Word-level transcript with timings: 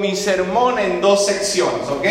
mi 0.00 0.16
sermón 0.16 0.78
en 0.78 1.00
dos 1.00 1.26
secciones, 1.26 1.88
¿ok? 1.88 2.06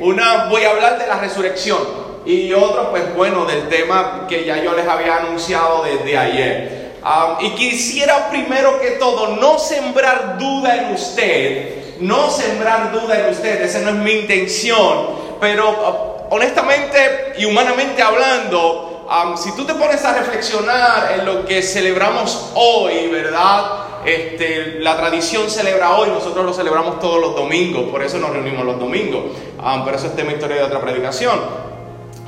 Una 0.00 0.46
voy 0.48 0.64
a 0.64 0.70
hablar 0.70 0.98
de 0.98 1.06
la 1.06 1.18
resurrección 1.18 1.78
y 2.24 2.52
otro, 2.52 2.90
pues 2.90 3.14
bueno, 3.14 3.44
del 3.44 3.68
tema 3.68 4.26
que 4.28 4.44
ya 4.44 4.62
yo 4.62 4.74
les 4.74 4.86
había 4.86 5.18
anunciado 5.18 5.84
desde 5.84 6.18
ayer. 6.18 6.92
Um, 7.04 7.44
y 7.44 7.50
quisiera 7.50 8.28
primero 8.30 8.80
que 8.80 8.92
todo 8.92 9.36
no 9.36 9.58
sembrar 9.58 10.38
duda 10.38 10.74
en 10.74 10.94
usted, 10.94 11.98
no 12.00 12.30
sembrar 12.30 12.90
duda 12.92 13.20
en 13.20 13.30
usted, 13.30 13.62
esa 13.62 13.78
no 13.80 13.90
es 13.90 13.96
mi 13.96 14.12
intención, 14.12 15.10
pero 15.40 15.70
uh, 15.70 16.34
honestamente 16.34 17.34
y 17.38 17.44
humanamente 17.44 18.02
hablando, 18.02 19.06
um, 19.08 19.36
si 19.36 19.54
tú 19.54 19.64
te 19.64 19.74
pones 19.74 20.04
a 20.04 20.14
reflexionar 20.14 21.12
en 21.12 21.26
lo 21.26 21.46
que 21.46 21.62
celebramos 21.62 22.50
hoy, 22.54 23.06
¿verdad? 23.06 23.85
Este, 24.06 24.78
la 24.78 24.96
tradición 24.96 25.50
celebra 25.50 25.96
hoy, 25.96 26.10
nosotros 26.10 26.46
lo 26.46 26.54
celebramos 26.54 27.00
todos 27.00 27.20
los 27.20 27.34
domingos, 27.34 27.90
por 27.90 28.04
eso 28.04 28.18
nos 28.18 28.30
reunimos 28.30 28.64
los 28.64 28.78
domingos. 28.78 29.24
Ah, 29.58 29.82
pero 29.84 29.96
eso 29.96 30.06
es 30.06 30.14
tema 30.14 30.30
historia 30.30 30.58
de 30.58 30.62
otra 30.62 30.80
predicación. 30.80 31.40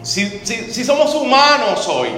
Si, 0.02 0.84
somos 0.84 1.14
humanos 1.14 1.86
hoy, 1.86 2.08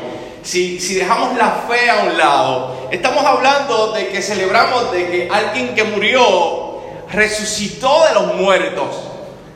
si, 0.43 0.79
dejamos 0.95 1.37
la 1.37 1.67
fe 1.69 1.91
a 1.91 2.05
un 2.05 2.17
lado, 2.17 2.89
estamos 2.91 3.23
hablando 3.23 3.93
de 3.93 4.09
que 4.09 4.23
celebramos 4.23 4.93
de 4.93 5.11
que 5.11 5.29
alguien 5.31 5.75
que 5.75 5.85
murió 5.85 6.79
resucitó 7.13 8.07
de 8.09 8.15
los 8.15 8.35
muertos. 8.37 8.97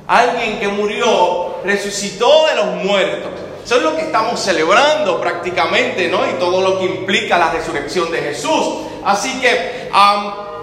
Alguien 0.06 0.60
que 0.60 0.68
murió 0.68 1.62
resucitó 1.64 2.46
de 2.48 2.56
los 2.56 2.66
muertos. 2.84 3.30
Eso 3.64 3.76
es 3.76 3.82
lo 3.82 3.96
que 3.96 4.02
estamos 4.02 4.38
celebrando 4.38 5.18
prácticamente, 5.18 6.08
¿no? 6.08 6.28
Y 6.28 6.34
todo 6.34 6.60
lo 6.60 6.78
que 6.78 6.84
implica 6.84 7.38
la 7.38 7.50
resurrección 7.50 8.12
de 8.12 8.18
Jesús. 8.18 8.84
Así 9.04 9.40
que, 9.40 9.90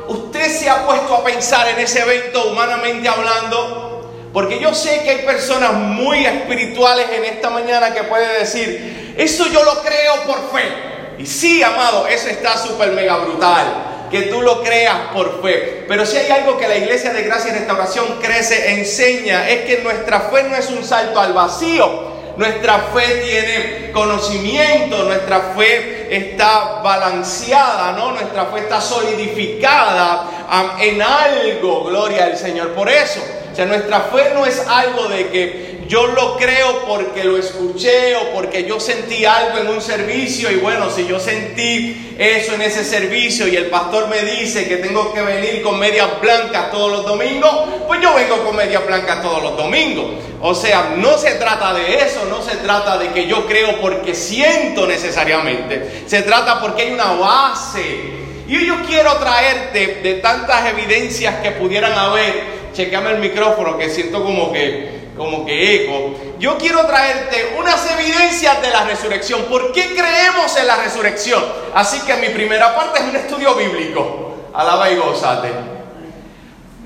¿usted 0.07 0.59
se 0.59 0.69
ha 0.69 0.85
puesto 0.85 1.15
a 1.15 1.23
pensar 1.23 1.67
en 1.69 1.79
ese 1.79 2.01
evento 2.01 2.47
humanamente 2.47 3.07
hablando? 3.07 4.09
Porque 4.33 4.59
yo 4.59 4.73
sé 4.73 5.01
que 5.03 5.09
hay 5.09 5.25
personas 5.25 5.73
muy 5.73 6.25
espirituales 6.25 7.07
en 7.11 7.25
esta 7.25 7.49
mañana 7.49 7.93
que 7.93 8.03
pueden 8.03 8.39
decir, 8.39 9.13
eso 9.17 9.47
yo 9.47 9.63
lo 9.63 9.81
creo 9.81 10.23
por 10.25 10.51
fe. 10.51 10.69
Y 11.17 11.25
sí, 11.25 11.61
amado, 11.61 12.07
eso 12.07 12.29
está 12.29 12.57
súper 12.57 12.91
mega 12.91 13.17
brutal 13.17 13.91
que 14.11 14.23
tú 14.23 14.41
lo 14.41 14.61
creas 14.61 14.97
por 15.13 15.41
fe. 15.41 15.85
Pero 15.87 16.05
si 16.05 16.17
hay 16.17 16.29
algo 16.29 16.57
que 16.57 16.67
la 16.67 16.75
Iglesia 16.75 17.13
de 17.13 17.23
Gracia 17.23 17.51
y 17.51 17.53
Restauración 17.57 18.19
crece, 18.21 18.73
enseña, 18.73 19.49
es 19.49 19.61
que 19.61 19.81
nuestra 19.81 20.19
fe 20.21 20.43
no 20.43 20.55
es 20.55 20.69
un 20.69 20.83
salto 20.83 21.19
al 21.19 21.33
vacío, 21.33 22.10
nuestra 22.37 22.79
fe 22.93 23.23
tiene 23.25 23.91
conocimiento, 23.91 25.03
nuestra 25.03 25.53
fe 25.55 26.07
está 26.09 26.81
balanceada, 26.81 27.93
¿no? 27.93 28.11
Nuestra 28.11 28.45
fe 28.45 28.59
está 28.59 28.81
solidificada 28.81 30.77
en 30.79 31.01
algo, 31.01 31.85
gloria 31.85 32.25
al 32.25 32.37
Señor. 32.37 32.69
Por 32.73 32.89
eso, 32.89 33.21
o 33.51 33.55
sea, 33.55 33.65
nuestra 33.65 34.01
fe 34.01 34.31
no 34.33 34.45
es 34.45 34.65
algo 34.67 35.07
de 35.07 35.29
que 35.29 35.71
yo 35.87 36.07
lo 36.07 36.37
creo 36.37 36.85
porque 36.87 37.25
lo 37.25 37.37
escuché 37.37 38.15
o 38.15 38.31
porque 38.33 38.63
yo 38.63 38.79
sentí 38.79 39.25
algo 39.25 39.57
en 39.57 39.67
un 39.67 39.81
servicio 39.81 40.49
y 40.49 40.55
bueno, 40.55 40.89
si 40.89 41.05
yo 41.05 41.19
sentí 41.19 42.15
eso 42.17 42.53
en 42.53 42.61
ese 42.61 42.85
servicio 42.85 43.45
y 43.45 43.57
el 43.57 43.65
pastor 43.65 44.07
me 44.07 44.21
dice 44.21 44.69
que 44.69 44.77
tengo 44.77 45.13
que 45.13 45.21
venir 45.21 45.61
con 45.61 45.77
medias 45.77 46.07
blancas 46.21 46.71
todos 46.71 46.91
los 46.93 47.05
domingos, 47.05 47.51
pues 47.87 47.99
yo 47.99 48.13
vengo 48.15 48.41
con 48.45 48.55
medias 48.55 48.85
blancas 48.87 49.21
todos 49.21 49.43
los 49.43 49.57
domingos. 49.57 50.30
O 50.41 50.55
sea, 50.55 50.93
no 50.97 51.17
se 51.17 51.35
trata 51.35 51.73
de 51.73 51.97
eso, 51.99 52.25
no 52.29 52.41
se 52.41 52.57
trata 52.57 52.97
de 52.97 53.09
que 53.09 53.27
yo 53.27 53.45
creo 53.45 53.79
porque 53.79 54.15
siento 54.15 54.87
necesariamente, 54.87 56.03
se 56.07 56.23
trata 56.23 56.59
porque 56.59 56.83
hay 56.83 56.93
una 56.93 57.11
base. 57.13 58.21
Y 58.47 58.65
yo 58.65 58.75
quiero 58.87 59.13
traerte 59.17 59.99
de 60.01 60.15
tantas 60.15 60.65
evidencias 60.65 61.35
que 61.41 61.51
pudieran 61.51 61.93
haber, 61.93 62.43
chequeame 62.73 63.11
el 63.11 63.19
micrófono 63.19 63.77
que 63.77 63.89
siento 63.89 64.23
como 64.23 64.51
que 64.51 65.01
como 65.15 65.45
que 65.45 65.75
eco, 65.75 66.15
yo 66.39 66.57
quiero 66.57 66.85
traerte 66.85 67.53
unas 67.59 67.85
evidencias 67.91 68.59
de 68.61 68.69
la 68.71 68.85
resurrección. 68.85 69.43
¿Por 69.43 69.71
qué 69.71 69.93
creemos 69.93 70.57
en 70.57 70.65
la 70.65 70.77
resurrección? 70.77 71.43
Así 71.75 71.99
que 72.01 72.15
mi 72.15 72.29
primera 72.29 72.75
parte 72.75 72.99
es 72.99 73.05
un 73.05 73.15
estudio 73.15 73.53
bíblico. 73.53 74.35
Alaba 74.53 74.89
y 74.89 74.95
gozate. 74.95 75.80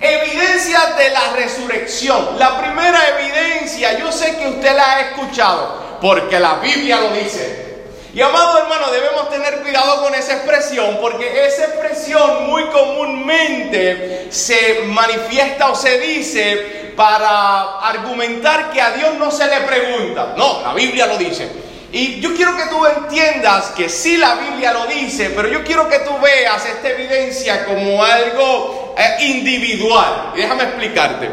Evidencias 0.06 0.98
de 0.98 1.10
la 1.10 1.34
resurrección. 1.36 2.38
La 2.38 2.60
primera 2.60 3.00
evidencia, 3.18 3.98
yo 3.98 4.12
sé 4.12 4.38
que 4.38 4.48
usted 4.50 4.76
la 4.76 4.92
ha 4.92 5.02
escuchado, 5.02 5.98
porque 6.00 6.40
la 6.40 6.56
Biblia 6.56 7.00
lo 7.00 7.10
dice. 7.10 7.66
Y 8.14 8.22
amado 8.22 8.60
hermano, 8.60 8.92
debemos 8.92 9.30
tener 9.32 9.62
cuidado 9.62 10.04
con 10.04 10.14
esa 10.14 10.36
expresión, 10.36 11.00
porque 11.02 11.48
esa 11.48 11.66
expresión 11.66 12.46
muy 12.46 12.66
comúnmente 12.68 14.28
se 14.30 14.84
manifiesta 14.86 15.72
o 15.72 15.76
se 15.76 16.00
dice 16.00 16.94
para 16.96 17.80
argumentar 17.80 18.72
que 18.72 18.82
a 18.82 18.92
Dios 18.92 19.16
no 19.16 19.32
se 19.32 19.48
le 19.48 19.62
pregunta. 19.62 20.34
No, 20.38 20.62
la 20.62 20.74
Biblia 20.74 21.08
lo 21.08 21.18
dice. 21.18 21.50
Y 21.92 22.20
yo 22.20 22.36
quiero 22.36 22.56
que 22.56 22.68
tú 22.68 22.86
entiendas 22.86 23.72
que 23.76 23.90
sí 23.90 24.18
la 24.18 24.36
Biblia 24.36 24.72
lo 24.72 24.86
dice, 24.86 25.32
pero 25.36 25.48
yo 25.48 25.64
quiero 25.64 25.90
que 25.90 26.00
tú 26.00 26.12
veas 26.20 26.66
esta 26.66 26.90
evidencia 26.90 27.66
como 27.66 28.04
algo 28.04 28.85
individual. 29.20 30.34
Y 30.36 30.40
déjame 30.40 30.64
explicarte. 30.64 31.30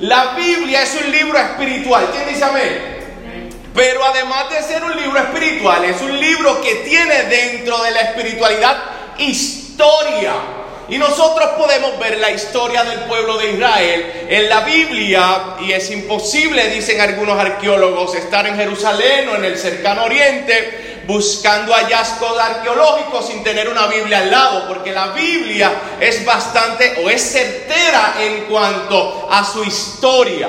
La 0.00 0.34
Biblia 0.36 0.82
es 0.82 0.94
un 1.04 1.10
libro 1.10 1.38
espiritual. 1.38 2.08
¿Quién 2.12 2.28
dice 2.28 2.44
amén? 2.44 2.96
Pero 3.74 4.04
además 4.04 4.50
de 4.50 4.62
ser 4.62 4.82
un 4.82 4.96
libro 4.96 5.18
espiritual, 5.18 5.84
es 5.84 6.00
un 6.00 6.18
libro 6.18 6.60
que 6.62 6.76
tiene 6.76 7.24
dentro 7.24 7.82
de 7.82 7.90
la 7.90 8.00
espiritualidad 8.00 8.76
historia. 9.18 10.55
Y 10.88 10.98
nosotros 10.98 11.50
podemos 11.58 11.98
ver 11.98 12.18
la 12.18 12.30
historia 12.30 12.84
del 12.84 13.00
pueblo 13.00 13.38
de 13.38 13.52
Israel 13.52 14.26
en 14.28 14.48
la 14.48 14.60
Biblia 14.60 15.56
y 15.60 15.72
es 15.72 15.90
imposible, 15.90 16.68
dicen 16.68 17.00
algunos 17.00 17.38
arqueólogos, 17.38 18.14
estar 18.14 18.46
en 18.46 18.56
Jerusalén 18.56 19.28
o 19.30 19.34
en 19.34 19.44
el 19.44 19.58
cercano 19.58 20.04
oriente 20.04 20.86
buscando 21.06 21.72
hallazgos 21.72 22.38
arqueológicos 22.38 23.28
sin 23.28 23.42
tener 23.44 23.68
una 23.68 23.86
Biblia 23.86 24.18
al 24.18 24.30
lado, 24.30 24.68
porque 24.68 24.92
la 24.92 25.08
Biblia 25.08 25.70
es 26.00 26.24
bastante 26.24 27.00
o 27.04 27.10
es 27.10 27.22
certera 27.22 28.14
en 28.20 28.44
cuanto 28.44 29.28
a 29.30 29.44
su 29.44 29.62
historia. 29.64 30.48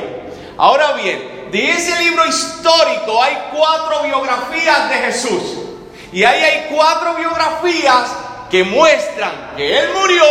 Ahora 0.58 0.94
bien, 0.94 1.50
de 1.52 1.72
ese 1.72 1.98
libro 2.00 2.26
histórico 2.26 3.22
hay 3.22 3.38
cuatro 3.56 4.04
biografías 4.04 4.90
de 4.90 4.96
Jesús. 4.96 5.42
Y 6.12 6.24
ahí 6.24 6.42
hay 6.42 6.68
cuatro 6.74 7.16
biografías 7.16 8.10
que 8.50 8.64
muestran 8.64 9.54
que 9.56 9.78
Él 9.78 9.90
murió, 9.94 10.26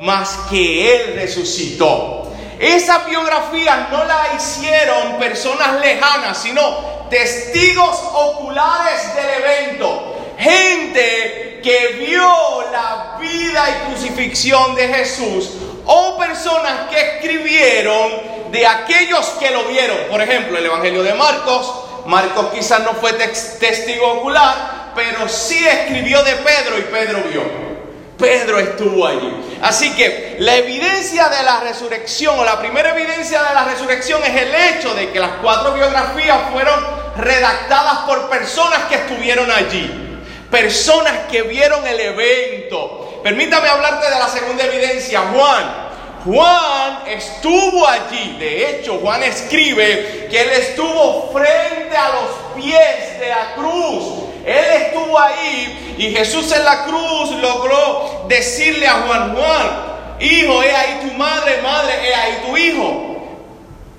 más 0.00 0.38
que 0.50 0.94
Él 0.94 1.14
resucitó. 1.14 2.22
Esa 2.58 2.98
biografía 2.98 3.88
no 3.90 4.04
la 4.04 4.34
hicieron 4.36 5.18
personas 5.18 5.80
lejanas, 5.80 6.38
sino 6.38 7.02
testigos 7.10 7.98
oculares 8.14 9.14
del 9.16 9.42
evento. 9.42 10.16
Gente 10.38 11.60
que 11.62 12.04
vio 12.06 12.64
la 12.72 13.18
vida 13.20 13.64
y 13.68 13.90
crucifixión 13.90 14.74
de 14.74 14.88
Jesús 14.88 15.50
o 15.84 16.16
personas 16.18 16.88
que 16.90 17.00
escribieron 17.00 18.12
de 18.50 18.66
aquellos 18.66 19.26
que 19.40 19.50
lo 19.50 19.64
vieron. 19.64 19.96
Por 20.10 20.20
ejemplo, 20.20 20.58
el 20.58 20.66
Evangelio 20.66 21.02
de 21.02 21.14
Marcos. 21.14 21.72
Marcos 22.06 22.46
quizás 22.52 22.80
no 22.80 22.94
fue 22.94 23.12
testigo 23.12 24.12
ocular, 24.14 24.81
pero 24.94 25.28
sí 25.28 25.66
escribió 25.66 26.22
de 26.22 26.34
Pedro 26.36 26.78
y 26.78 26.82
Pedro 26.82 27.22
vio. 27.30 27.72
Pedro 28.18 28.58
estuvo 28.58 29.06
allí. 29.06 29.58
Así 29.62 29.94
que 29.94 30.36
la 30.38 30.56
evidencia 30.56 31.28
de 31.28 31.42
la 31.42 31.60
resurrección, 31.60 32.38
o 32.38 32.44
la 32.44 32.58
primera 32.58 32.90
evidencia 32.90 33.42
de 33.42 33.54
la 33.54 33.64
resurrección 33.64 34.22
es 34.22 34.42
el 34.42 34.54
hecho 34.54 34.94
de 34.94 35.10
que 35.10 35.18
las 35.18 35.32
cuatro 35.42 35.74
biografías 35.74 36.38
fueron 36.52 36.84
redactadas 37.16 37.98
por 38.06 38.30
personas 38.30 38.84
que 38.88 38.94
estuvieron 38.96 39.50
allí. 39.50 40.20
Personas 40.50 41.12
que 41.30 41.42
vieron 41.42 41.86
el 41.86 41.98
evento. 41.98 43.20
Permítame 43.22 43.68
hablarte 43.68 44.10
de 44.10 44.18
la 44.18 44.28
segunda 44.28 44.64
evidencia, 44.64 45.20
Juan. 45.32 45.82
Juan 46.24 47.02
estuvo 47.08 47.86
allí. 47.88 48.36
De 48.38 48.70
hecho, 48.70 48.98
Juan 48.98 49.22
escribe 49.22 50.28
que 50.30 50.42
él 50.42 50.50
estuvo 50.50 51.32
frente 51.32 51.96
a 51.96 52.08
los 52.10 52.62
pies 52.62 53.18
de 53.18 53.28
la 53.28 53.54
cruz. 53.54 54.31
Él 54.44 54.82
estuvo 54.82 55.18
ahí 55.18 55.94
y 55.98 56.10
Jesús 56.10 56.50
en 56.52 56.64
la 56.64 56.84
cruz 56.84 57.30
logró 57.40 58.26
decirle 58.28 58.86
a 58.86 59.02
Juan, 59.02 59.34
Juan, 59.34 60.18
hijo, 60.20 60.62
he 60.62 60.74
ahí 60.74 61.08
tu 61.08 61.16
madre, 61.16 61.60
madre, 61.62 62.08
he 62.08 62.14
ahí 62.14 62.42
tu 62.46 62.56
hijo. 62.56 63.12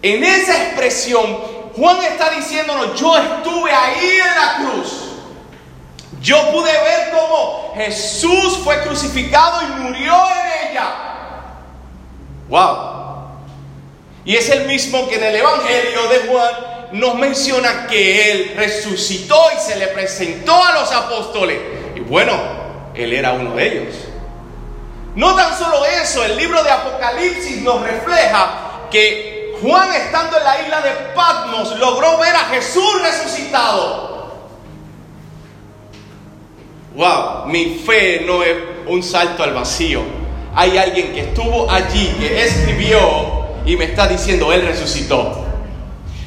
En 0.01 0.23
esa 0.23 0.63
expresión, 0.63 1.37
Juan 1.77 2.03
está 2.03 2.29
diciéndonos, 2.31 2.99
yo 2.99 3.17
estuve 3.17 3.71
ahí 3.71 4.19
en 4.19 4.35
la 4.35 4.55
cruz. 4.57 4.99
Yo 6.21 6.51
pude 6.51 6.71
ver 6.71 7.11
cómo 7.11 7.73
Jesús 7.75 8.59
fue 8.63 8.81
crucificado 8.83 9.61
y 9.61 9.81
murió 9.81 10.13
en 10.13 10.71
ella. 10.71 10.89
Wow. 12.49 12.93
Y 14.25 14.35
es 14.35 14.49
el 14.49 14.65
mismo 14.67 15.07
que 15.07 15.15
en 15.15 15.23
el 15.23 15.35
Evangelio 15.35 16.07
de 16.07 16.19
Juan 16.27 16.72
nos 16.93 17.15
menciona 17.15 17.87
que 17.87 18.31
Él 18.31 18.53
resucitó 18.55 19.35
y 19.55 19.59
se 19.59 19.77
le 19.77 19.87
presentó 19.87 20.63
a 20.63 20.73
los 20.73 20.91
apóstoles. 20.91 21.59
Y 21.95 22.01
bueno, 22.01 22.33
Él 22.93 23.13
era 23.13 23.33
uno 23.33 23.55
de 23.55 23.67
ellos. 23.67 23.95
No 25.15 25.35
tan 25.35 25.57
solo 25.57 25.83
eso, 25.85 26.23
el 26.23 26.37
libro 26.37 26.63
de 26.63 26.69
Apocalipsis 26.69 27.61
nos 27.61 27.81
refleja 27.81 28.87
que 28.91 29.55
Juan 29.61 29.91
estando 29.93 30.37
en 30.37 30.43
la 30.43 30.61
isla 30.61 30.81
de 30.81 30.91
Patmos 31.15 31.77
logró 31.79 32.19
ver 32.19 32.35
a 32.35 32.45
Jesús 32.45 33.01
resucitado. 33.01 34.13
Wow, 36.95 37.47
mi 37.47 37.81
fe 37.83 38.23
no 38.25 38.43
es 38.43 38.55
un 38.85 39.01
salto 39.01 39.41
al 39.41 39.53
vacío. 39.53 40.01
Hay 40.55 40.77
alguien 40.77 41.11
que 41.11 41.21
estuvo 41.21 41.69
allí, 41.71 42.15
que 42.19 42.43
escribió 42.43 43.47
y 43.65 43.75
me 43.77 43.85
está 43.85 44.07
diciendo, 44.07 44.53
Él 44.53 44.63
resucitó. 44.63 45.42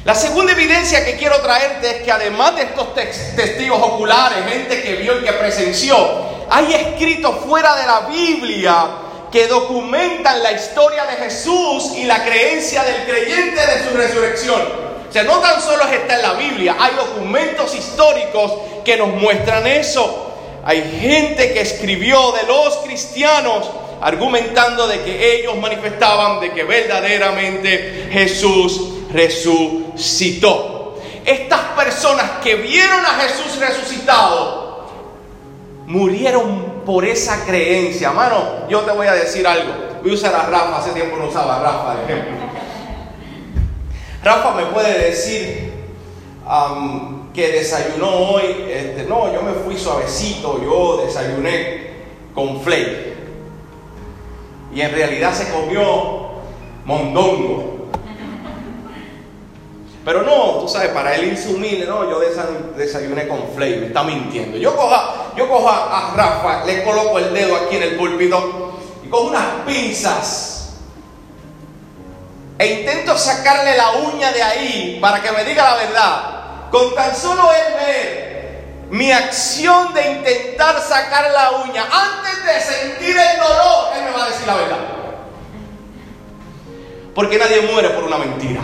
La 0.07 0.15
segunda 0.15 0.53
evidencia 0.53 1.03
que 1.03 1.17
quiero 1.17 1.41
traerte 1.41 1.97
es 1.97 2.03
que 2.03 2.09
además 2.13 2.55
de 2.55 2.61
estos 2.61 2.95
testigos 2.95 3.77
oculares, 3.81 4.37
gente 4.47 4.81
que 4.81 4.93
vio 4.93 5.19
y 5.19 5.25
que 5.25 5.33
presenció, 5.33 5.97
hay 6.49 6.73
escritos 6.73 7.35
fuera 7.45 7.75
de 7.75 7.85
la 7.85 7.99
Biblia 8.07 8.87
que 9.29 9.47
documentan 9.47 10.41
la 10.41 10.53
historia 10.53 11.05
de 11.07 11.25
Jesús 11.25 11.91
y 11.97 12.05
la 12.05 12.23
creencia 12.23 12.85
del 12.85 13.03
creyente 13.03 13.59
de 13.59 13.83
su 13.83 13.97
resurrección. 13.97 14.61
O 15.09 15.11
sea, 15.11 15.23
no 15.23 15.39
tan 15.39 15.61
solo 15.61 15.83
está 15.83 16.15
en 16.15 16.21
la 16.21 16.33
Biblia, 16.35 16.77
hay 16.79 16.95
documentos 16.95 17.75
históricos 17.75 18.53
que 18.85 18.95
nos 18.95 19.09
muestran 19.09 19.67
eso. 19.67 20.31
Hay 20.63 20.99
gente 21.01 21.51
que 21.51 21.59
escribió 21.59 22.31
de 22.31 22.43
los 22.43 22.77
cristianos 22.77 23.69
argumentando 23.99 24.87
de 24.87 25.01
que 25.01 25.35
ellos 25.35 25.57
manifestaban 25.57 26.39
de 26.39 26.53
que 26.53 26.63
verdaderamente 26.63 28.07
Jesús 28.09 28.93
resucitó. 29.11 30.95
Estas 31.25 31.59
personas 31.75 32.31
que 32.43 32.55
vieron 32.55 33.05
a 33.05 33.19
Jesús 33.21 33.59
resucitado 33.59 34.87
murieron 35.85 36.83
por 36.85 37.05
esa 37.05 37.45
creencia. 37.45 38.11
Mano, 38.11 38.67
yo 38.69 38.81
te 38.81 38.91
voy 38.91 39.07
a 39.07 39.13
decir 39.13 39.45
algo. 39.47 39.73
Voy 40.01 40.11
a 40.11 40.13
usar 40.13 40.33
a 40.35 40.43
Rafa, 40.43 40.77
hace 40.77 40.91
tiempo 40.91 41.17
no 41.17 41.27
usaba 41.27 41.59
Rafa. 41.59 41.95
Rafa 44.23 44.51
me 44.55 44.65
puede 44.67 45.09
decir 45.09 45.73
que 47.33 47.51
desayunó 47.51 48.09
hoy, 48.09 48.65
este, 48.69 49.03
no, 49.03 49.33
yo 49.33 49.41
me 49.41 49.51
fui 49.51 49.77
suavecito, 49.77 50.61
yo 50.63 51.03
desayuné 51.05 51.91
con 52.33 52.61
flake. 52.61 53.15
Y 54.73 54.81
en 54.81 54.91
realidad 54.91 55.33
se 55.33 55.49
comió 55.51 56.29
mondongo. 56.85 57.76
Pero 60.07 60.23
no, 60.23 60.59
tú 60.61 60.69
sabes, 60.69 60.91
para 60.91 61.15
él 61.15 61.33
irse 61.33 61.49
humilde, 61.49 61.85
no, 61.85 62.09
yo 62.09 62.21
desayuné 62.77 63.27
con 63.27 63.51
Flay, 63.53 63.75
me 63.75 63.87
está 63.87 64.03
mintiendo. 64.03 64.57
Yo 64.57 64.73
cojo, 64.73 64.95
yo 65.35 65.49
cojo 65.49 65.67
a, 65.67 66.13
Rafa, 66.15 66.63
le 66.63 66.81
coloco 66.85 67.19
el 67.19 67.33
dedo 67.33 67.57
aquí 67.57 67.75
en 67.75 67.83
el 67.83 67.97
púlpito 67.97 68.71
y 69.03 69.09
cojo 69.09 69.27
unas 69.27 69.65
pinzas 69.65 70.77
e 72.57 72.67
intento 72.67 73.17
sacarle 73.17 73.75
la 73.75 73.91
uña 73.97 74.31
de 74.31 74.43
ahí 74.43 74.97
para 75.01 75.21
que 75.21 75.29
me 75.33 75.43
diga 75.43 75.71
la 75.71 75.75
verdad. 75.75 76.21
Con 76.71 76.95
tan 76.95 77.13
solo 77.13 77.51
él 77.51 77.73
ver 77.73 78.87
mi 78.89 79.11
acción 79.11 79.93
de 79.93 80.09
intentar 80.09 80.79
sacar 80.79 81.31
la 81.31 81.51
uña, 81.65 81.83
antes 81.83 82.45
de 82.45 82.61
sentir 82.61 83.09
el 83.09 83.39
dolor, 83.39 83.89
él 83.97 84.05
me 84.05 84.11
va 84.11 84.23
a 84.23 84.29
decir 84.29 84.47
la 84.47 84.55
verdad. 84.55 84.77
Porque 87.13 87.37
nadie 87.37 87.59
muere 87.69 87.89
por 87.89 88.05
una 88.05 88.17
mentira. 88.17 88.61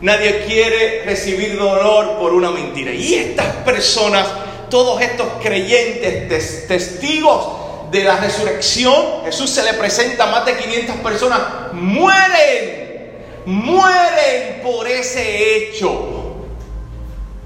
Nadie 0.00 0.44
quiere 0.46 1.02
recibir 1.04 1.58
dolor 1.58 2.18
por 2.18 2.32
una 2.34 2.50
mentira. 2.50 2.92
Y 2.92 3.14
estas 3.14 3.46
personas, 3.64 4.26
todos 4.68 5.00
estos 5.00 5.26
creyentes, 5.42 6.66
testigos 6.66 7.90
de 7.90 8.04
la 8.04 8.16
resurrección, 8.16 9.22
Jesús 9.24 9.50
se 9.50 9.62
le 9.62 9.74
presenta 9.74 10.24
a 10.24 10.30
más 10.30 10.46
de 10.46 10.56
500 10.56 10.96
personas, 10.96 11.40
mueren, 11.72 13.12
mueren 13.46 14.60
por 14.62 14.88
ese 14.88 15.56
hecho. 15.56 16.14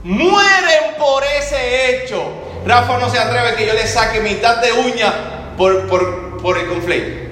Mueren 0.05 0.95
por 0.99 1.23
ese 1.25 2.05
hecho. 2.05 2.23
Rafa 2.67 2.99
no 2.99 3.11
se 3.11 3.19
atreve 3.19 3.57
que 3.57 3.67
yo 3.67 3.75
le 3.75 3.87
saque 3.87 4.21
mitad 4.21 4.57
de 4.57 4.73
uña 4.73 5.55
por, 5.57 5.87
por, 5.87 6.59
el 6.59 6.67
conflicto. 6.67 7.29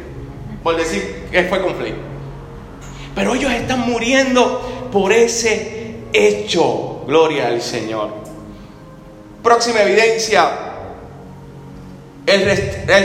Por 0.63 0.77
decir 0.77 1.27
que 1.31 1.45
fue 1.45 1.63
conflicto. 1.63 2.01
Pero 3.15 3.35
ellos 3.35 3.51
están 3.53 3.81
muriendo 3.81 4.76
por 4.91 5.13
ese 5.13 5.97
hecho. 6.13 7.03
Gloria 7.07 7.49
al 7.49 7.63
Señor. 7.63 8.11
Próxima 9.43 9.83
evidencia. 9.83 10.67
El, 12.27 12.45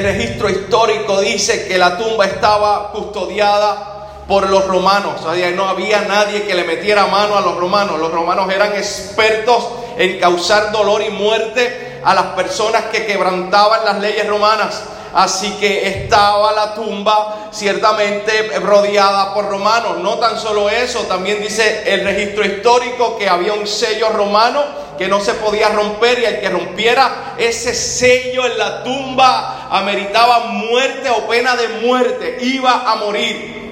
registro 0.03 0.49
histórico 0.49 1.21
dice 1.21 1.67
que 1.67 1.77
la 1.77 1.95
tumba 1.95 2.25
estaba 2.25 2.91
custodiada 2.91 4.23
por 4.27 4.49
los 4.49 4.65
romanos. 4.65 5.21
O 5.23 5.35
sea, 5.35 5.51
no 5.51 5.65
había 5.65 6.01
nadie 6.01 6.43
que 6.43 6.55
le 6.55 6.63
metiera 6.63 7.05
mano 7.05 7.37
a 7.37 7.41
los 7.41 7.57
romanos. 7.57 7.99
Los 7.99 8.11
romanos 8.11 8.51
eran 8.51 8.75
expertos 8.75 9.69
en 9.97 10.19
causar 10.19 10.71
dolor 10.71 11.03
y 11.03 11.11
muerte 11.11 11.99
a 12.03 12.15
las 12.15 12.25
personas 12.27 12.85
que 12.85 13.05
quebrantaban 13.05 13.85
las 13.85 13.99
leyes 13.99 14.27
romanas. 14.27 14.83
Así 15.13 15.51
que 15.59 15.87
estaba 15.87 16.53
la 16.53 16.73
tumba 16.73 17.49
ciertamente 17.51 18.59
rodeada 18.59 19.33
por 19.33 19.49
romanos. 19.49 19.97
No 19.99 20.17
tan 20.17 20.39
solo 20.39 20.69
eso, 20.69 21.01
también 21.01 21.41
dice 21.41 21.83
el 21.85 22.03
registro 22.03 22.45
histórico 22.45 23.17
que 23.17 23.27
había 23.27 23.53
un 23.53 23.67
sello 23.67 24.09
romano 24.09 24.63
que 24.97 25.07
no 25.07 25.19
se 25.19 25.33
podía 25.33 25.69
romper 25.69 26.19
y 26.19 26.25
el 26.25 26.39
que 26.39 26.49
rompiera 26.49 27.33
ese 27.37 27.73
sello 27.73 28.45
en 28.45 28.57
la 28.57 28.83
tumba 28.83 29.67
ameritaba 29.71 30.39
muerte 30.45 31.09
o 31.09 31.27
pena 31.27 31.55
de 31.55 31.67
muerte, 31.69 32.37
iba 32.41 32.91
a 32.91 32.95
morir. 32.97 33.70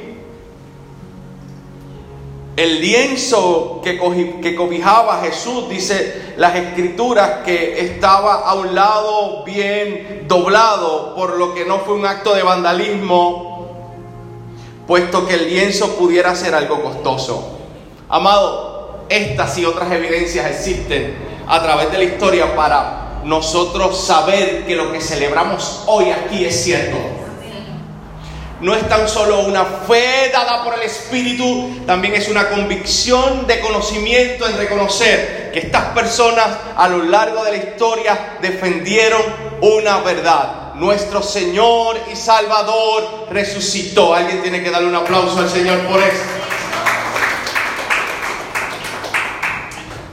El 2.59 2.81
lienzo 2.81 3.79
que, 3.81 3.97
cobijaba 4.53 5.21
Jesús, 5.21 5.69
dice 5.69 6.33
las 6.35 6.57
escrituras, 6.57 7.45
que 7.45 7.79
estaba 7.79 8.41
a 8.41 8.53
un 8.55 8.75
lado 8.75 9.45
bien 9.45 10.25
doblado, 10.27 11.15
por 11.15 11.37
lo 11.37 11.53
que 11.53 11.63
no 11.63 11.79
fue 11.79 11.93
un 11.93 12.05
acto 12.05 12.35
de 12.35 12.43
vandalismo, 12.43 13.65
puesto 14.85 15.25
que 15.25 15.35
el 15.35 15.47
lienzo 15.47 15.95
pudiera 15.95 16.35
ser 16.35 16.53
algo 16.53 16.83
costoso. 16.83 17.59
Amado, 18.09 19.05
estas 19.07 19.57
y 19.57 19.63
otras 19.63 19.89
evidencias 19.93 20.45
existen 20.51 21.15
a 21.47 21.63
través 21.63 21.93
de 21.93 21.97
la 21.97 22.03
historia 22.03 22.57
para 22.57 23.21
nosotros 23.23 24.05
saber 24.05 24.65
que 24.65 24.75
lo 24.75 24.91
que 24.91 24.99
celebramos 24.99 25.83
hoy 25.85 26.09
aquí 26.09 26.43
es 26.43 26.61
cierto 26.61 26.97
no 28.61 28.75
es 28.75 28.87
tan 28.89 29.07
solo 29.07 29.39
una 29.39 29.63
fe 29.63 30.29
dada 30.33 30.63
por 30.63 30.73
el 30.73 30.81
Espíritu, 30.81 31.81
también 31.85 32.13
es 32.15 32.27
una 32.27 32.49
convicción 32.49 33.47
de 33.47 33.59
conocimiento 33.61 34.47
en 34.47 34.57
reconocer 34.57 35.51
que 35.53 35.59
estas 35.59 35.85
personas 35.95 36.47
a 36.75 36.89
lo 36.89 37.03
largo 37.03 37.43
de 37.43 37.51
la 37.51 37.57
historia 37.57 38.37
defendieron 38.41 39.21
una 39.61 39.99
verdad. 39.99 40.73
Nuestro 40.75 41.21
Señor 41.21 41.97
y 42.11 42.15
Salvador 42.15 43.27
resucitó. 43.29 44.13
Alguien 44.13 44.41
tiene 44.41 44.63
que 44.63 44.71
darle 44.71 44.87
un 44.87 44.95
aplauso 44.95 45.39
al 45.39 45.49
Señor 45.49 45.79
por 45.87 45.99
eso. 45.99 46.23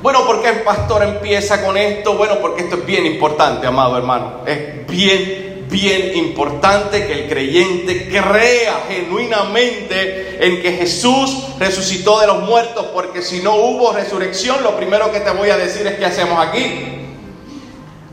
Bueno, 0.02 0.24
¿por 0.24 0.40
qué 0.40 0.50
el 0.50 0.62
pastor 0.62 1.02
empieza 1.02 1.64
con 1.64 1.76
esto? 1.76 2.14
Bueno, 2.14 2.38
porque 2.40 2.62
esto 2.62 2.76
es 2.76 2.86
bien 2.86 3.06
importante, 3.06 3.66
amado 3.66 3.96
hermano. 3.96 4.42
Es 4.46 4.86
bien 4.86 5.45
bien 5.70 6.16
importante 6.16 7.06
que 7.06 7.12
el 7.12 7.28
creyente 7.28 8.08
crea 8.08 8.84
genuinamente 8.88 10.38
en 10.40 10.62
que 10.62 10.72
Jesús 10.72 11.44
resucitó 11.58 12.20
de 12.20 12.26
los 12.26 12.42
muertos, 12.42 12.86
porque 12.92 13.22
si 13.22 13.40
no 13.40 13.56
hubo 13.56 13.92
resurrección, 13.92 14.62
lo 14.62 14.76
primero 14.76 15.12
que 15.12 15.20
te 15.20 15.30
voy 15.30 15.50
a 15.50 15.56
decir 15.56 15.86
es 15.86 15.94
qué 15.94 16.06
hacemos 16.06 16.38
aquí. 16.38 16.92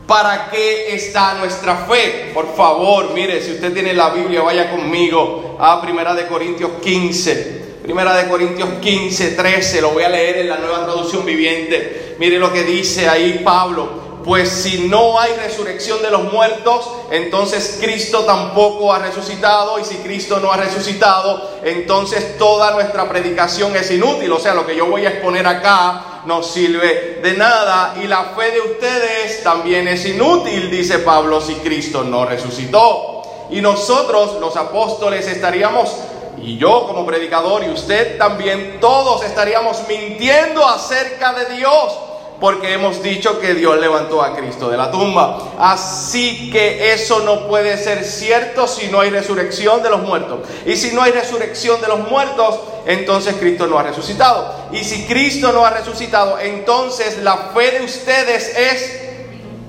¿Para 0.06 0.50
qué 0.50 0.94
está 0.94 1.34
nuestra 1.34 1.86
fe? 1.86 2.30
Por 2.34 2.54
favor, 2.54 3.12
mire, 3.14 3.40
si 3.40 3.52
usted 3.52 3.72
tiene 3.72 3.94
la 3.94 4.10
Biblia, 4.10 4.42
vaya 4.42 4.70
conmigo 4.70 5.56
a 5.58 5.80
Primera 5.80 6.14
de 6.14 6.26
Corintios 6.26 6.72
15. 6.82 7.64
Primera 7.82 8.14
de 8.14 8.28
Corintios 8.28 8.68
15, 8.80 9.30
13, 9.30 9.80
lo 9.80 9.90
voy 9.90 10.04
a 10.04 10.10
leer 10.10 10.38
en 10.38 10.48
la 10.48 10.58
nueva 10.58 10.84
traducción 10.84 11.24
viviente. 11.24 12.16
Mire 12.18 12.38
lo 12.38 12.52
que 12.52 12.64
dice 12.64 13.08
ahí 13.08 13.40
Pablo. 13.42 14.03
Pues 14.24 14.48
si 14.48 14.88
no 14.88 15.20
hay 15.20 15.34
resurrección 15.34 16.00
de 16.00 16.10
los 16.10 16.32
muertos, 16.32 16.90
entonces 17.10 17.78
Cristo 17.78 18.20
tampoco 18.20 18.90
ha 18.90 18.98
resucitado. 18.98 19.78
Y 19.78 19.84
si 19.84 19.96
Cristo 19.96 20.40
no 20.40 20.50
ha 20.50 20.56
resucitado, 20.56 21.50
entonces 21.62 22.38
toda 22.38 22.70
nuestra 22.70 23.06
predicación 23.06 23.76
es 23.76 23.90
inútil. 23.90 24.32
O 24.32 24.38
sea, 24.38 24.54
lo 24.54 24.66
que 24.66 24.76
yo 24.76 24.86
voy 24.86 25.04
a 25.04 25.10
exponer 25.10 25.46
acá 25.46 26.22
no 26.24 26.42
sirve 26.42 27.20
de 27.22 27.34
nada. 27.34 27.96
Y 28.02 28.06
la 28.06 28.32
fe 28.36 28.50
de 28.52 28.60
ustedes 28.62 29.42
también 29.42 29.88
es 29.88 30.06
inútil, 30.06 30.70
dice 30.70 31.00
Pablo, 31.00 31.42
si 31.42 31.56
Cristo 31.56 32.02
no 32.02 32.24
resucitó. 32.24 33.22
Y 33.50 33.60
nosotros, 33.60 34.40
los 34.40 34.56
apóstoles, 34.56 35.26
estaríamos 35.26 35.90
y 36.38 36.56
yo 36.58 36.86
como 36.86 37.06
predicador 37.06 37.62
y 37.64 37.70
usted 37.70 38.18
también, 38.18 38.78
todos 38.80 39.22
estaríamos 39.24 39.78
mintiendo 39.88 40.66
acerca 40.66 41.32
de 41.32 41.56
Dios 41.56 41.92
porque 42.40 42.72
hemos 42.72 43.02
dicho 43.02 43.40
que 43.40 43.54
Dios 43.54 43.78
levantó 43.78 44.22
a 44.22 44.34
Cristo 44.34 44.68
de 44.68 44.76
la 44.76 44.90
tumba. 44.90 45.52
Así 45.58 46.50
que 46.50 46.92
eso 46.92 47.20
no 47.20 47.46
puede 47.46 47.78
ser 47.78 48.04
cierto 48.04 48.66
si 48.66 48.88
no 48.88 49.00
hay 49.00 49.10
resurrección 49.10 49.82
de 49.82 49.90
los 49.90 50.02
muertos. 50.02 50.40
Y 50.66 50.76
si 50.76 50.92
no 50.92 51.02
hay 51.02 51.12
resurrección 51.12 51.80
de 51.80 51.88
los 51.88 52.08
muertos, 52.10 52.60
entonces 52.86 53.36
Cristo 53.36 53.66
no 53.66 53.78
ha 53.78 53.82
resucitado. 53.82 54.52
Y 54.72 54.84
si 54.84 55.06
Cristo 55.06 55.52
no 55.52 55.64
ha 55.64 55.70
resucitado, 55.70 56.38
entonces 56.38 57.18
la 57.22 57.36
fe 57.54 57.78
de 57.78 57.84
ustedes 57.84 58.56
es 58.56 59.00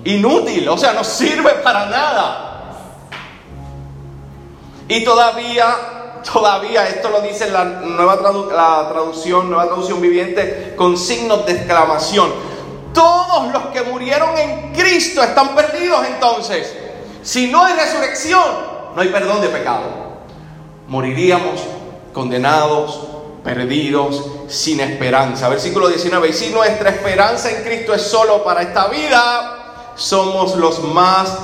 inútil, 0.05 0.67
o 0.69 0.77
sea, 0.77 0.93
no 0.93 1.03
sirve 1.03 1.51
para 1.63 1.85
nada. 1.85 2.51
Y 4.87 5.03
todavía, 5.03 6.21
todavía, 6.31 6.87
esto 6.87 7.09
lo 7.09 7.21
dice 7.21 7.49
la 7.49 7.63
nueva 7.65 8.15
la 8.51 8.89
traducción, 8.89 9.49
nueva 9.49 9.65
traducción 9.65 9.99
viviente, 9.99 10.73
con 10.75 10.97
signos 10.97 11.45
de 11.45 11.53
exclamación. 11.53 12.54
Todos 12.95 13.53
los 13.53 13.67
que 13.67 13.83
murieron 13.83 14.35
en 14.37 14.73
Cristo 14.73 15.21
están 15.21 15.53
perdidos 15.53 16.03
entonces. 16.07 16.73
Si 17.21 17.51
no 17.51 17.63
hay 17.63 17.73
resurrección, 17.73 18.43
no 18.95 19.01
hay 19.01 19.09
perdón 19.09 19.41
de 19.41 19.49
pecado. 19.49 19.83
Moriríamos 20.87 21.61
condenados, 22.13 23.07
perdidos, 23.43 24.23
sin 24.47 24.79
esperanza. 24.79 25.49
Versículo 25.49 25.89
19. 25.89 26.29
Y 26.29 26.33
si 26.33 26.49
nuestra 26.49 26.89
esperanza 26.89 27.51
en 27.51 27.63
Cristo 27.63 27.93
es 27.93 28.01
solo 28.01 28.43
para 28.43 28.61
esta 28.61 28.87
vida, 28.87 29.91
somos 29.95 30.55
los 30.55 30.81
más 30.83 31.37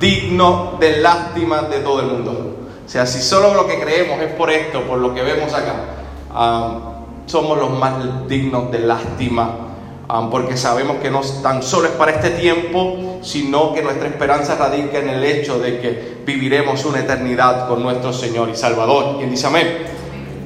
dignos 0.00 0.78
de 0.78 0.98
lástima 0.98 1.62
de 1.62 1.80
todo 1.80 2.00
el 2.00 2.06
mundo. 2.06 2.56
O 2.84 2.88
sea, 2.88 3.06
si 3.06 3.22
solo 3.22 3.54
lo 3.54 3.66
que 3.66 3.80
creemos 3.80 4.20
es 4.20 4.32
por 4.32 4.50
esto, 4.50 4.82
por 4.82 4.98
lo 4.98 5.14
que 5.14 5.22
vemos 5.22 5.52
acá, 5.54 5.74
somos 7.26 7.58
los 7.58 7.70
más 7.70 8.28
dignos 8.28 8.70
de 8.70 8.80
lástima, 8.80 9.50
porque 10.30 10.56
sabemos 10.56 10.98
que 10.98 11.10
no 11.10 11.20
tan 11.42 11.62
solo 11.62 11.88
es 11.88 11.94
para 11.94 12.12
este 12.12 12.30
tiempo, 12.30 13.18
sino 13.22 13.74
que 13.74 13.82
nuestra 13.82 14.08
esperanza 14.08 14.54
radica 14.54 14.98
en 14.98 15.08
el 15.08 15.24
hecho 15.24 15.58
de 15.58 15.80
que 15.80 16.18
viviremos 16.24 16.84
una 16.84 17.00
eternidad 17.00 17.68
con 17.68 17.82
nuestro 17.82 18.12
Señor 18.12 18.48
y 18.48 18.56
Salvador. 18.56 19.16
¿Quién 19.18 19.30
dice 19.30 19.48
amén? 19.48 19.86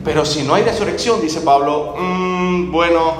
Pero 0.05 0.25
si 0.25 0.45
no 0.45 0.55
hay 0.55 0.63
resurrección, 0.63 1.21
dice 1.21 1.43
Pablo, 1.43 1.95
mm, 1.99 2.73
bueno, 2.73 3.13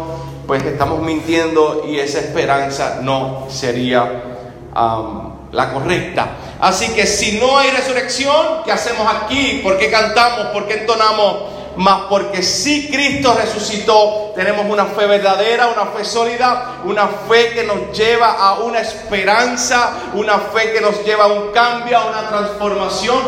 pues 0.47 0.65
estamos 0.65 1.03
mintiendo 1.03 1.85
y 1.87 1.99
esa 1.99 2.21
esperanza 2.21 3.01
no 3.03 3.47
sería 3.51 4.23
la 5.53 5.73
correcta. 5.73 6.29
Así 6.61 6.93
que 6.95 7.07
si 7.07 7.39
no 7.39 7.59
hay 7.59 7.71
resurrección, 7.71 8.63
¿qué 8.65 8.73
hacemos 8.73 9.07
aquí? 9.13 9.61
¿Por 9.63 9.79
qué 9.79 9.91
cantamos? 9.91 10.47
¿Por 10.47 10.67
qué 10.67 10.81
entonamos? 10.81 11.60
Más 11.81 12.03
porque 12.11 12.43
si 12.43 12.89
Cristo 12.89 13.35
resucitó, 13.35 14.33
tenemos 14.37 14.67
una 14.69 14.85
fe 14.85 15.07
verdadera, 15.07 15.69
una 15.69 15.87
fe 15.87 16.05
sólida, 16.05 16.83
una 16.85 17.09
fe 17.09 17.53
que 17.55 17.65
nos 17.65 17.97
lleva 17.97 18.33
a 18.33 18.59
una 18.59 18.81
esperanza, 18.81 19.93
una 20.13 20.37
fe 20.41 20.75
que 20.75 20.83
nos 20.83 21.03
lleva 21.07 21.25
a 21.25 21.29
un 21.29 21.53
cambio, 21.53 21.97
a 21.97 22.05
una 22.05 22.29
transformación. 22.29 23.23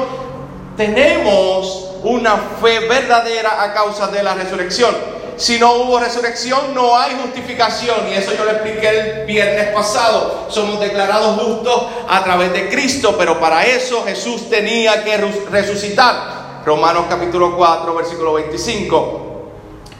Tenemos 0.76 1.92
una 2.02 2.36
fe 2.60 2.80
verdadera 2.80 3.62
a 3.62 3.72
causa 3.72 4.08
de 4.08 4.22
la 4.22 4.34
resurrección. 4.34 4.94
Si 5.38 5.58
no 5.58 5.72
hubo 5.76 5.98
resurrección, 5.98 6.74
no 6.74 6.94
hay 6.94 7.16
justificación. 7.22 8.06
Y 8.10 8.16
eso 8.16 8.34
yo 8.36 8.44
lo 8.44 8.50
expliqué 8.50 8.88
el 8.90 9.24
viernes 9.24 9.68
pasado. 9.68 10.48
Somos 10.50 10.78
declarados 10.78 11.40
justos 11.40 11.86
a 12.06 12.22
través 12.22 12.52
de 12.52 12.68
Cristo, 12.68 13.14
pero 13.16 13.40
para 13.40 13.64
eso 13.64 14.04
Jesús 14.04 14.50
tenía 14.50 15.02
que 15.02 15.16
resucitar. 15.50 16.41
Romanos 16.64 17.06
capítulo 17.08 17.56
4, 17.56 17.94
versículo 17.94 18.34
25. 18.34 19.28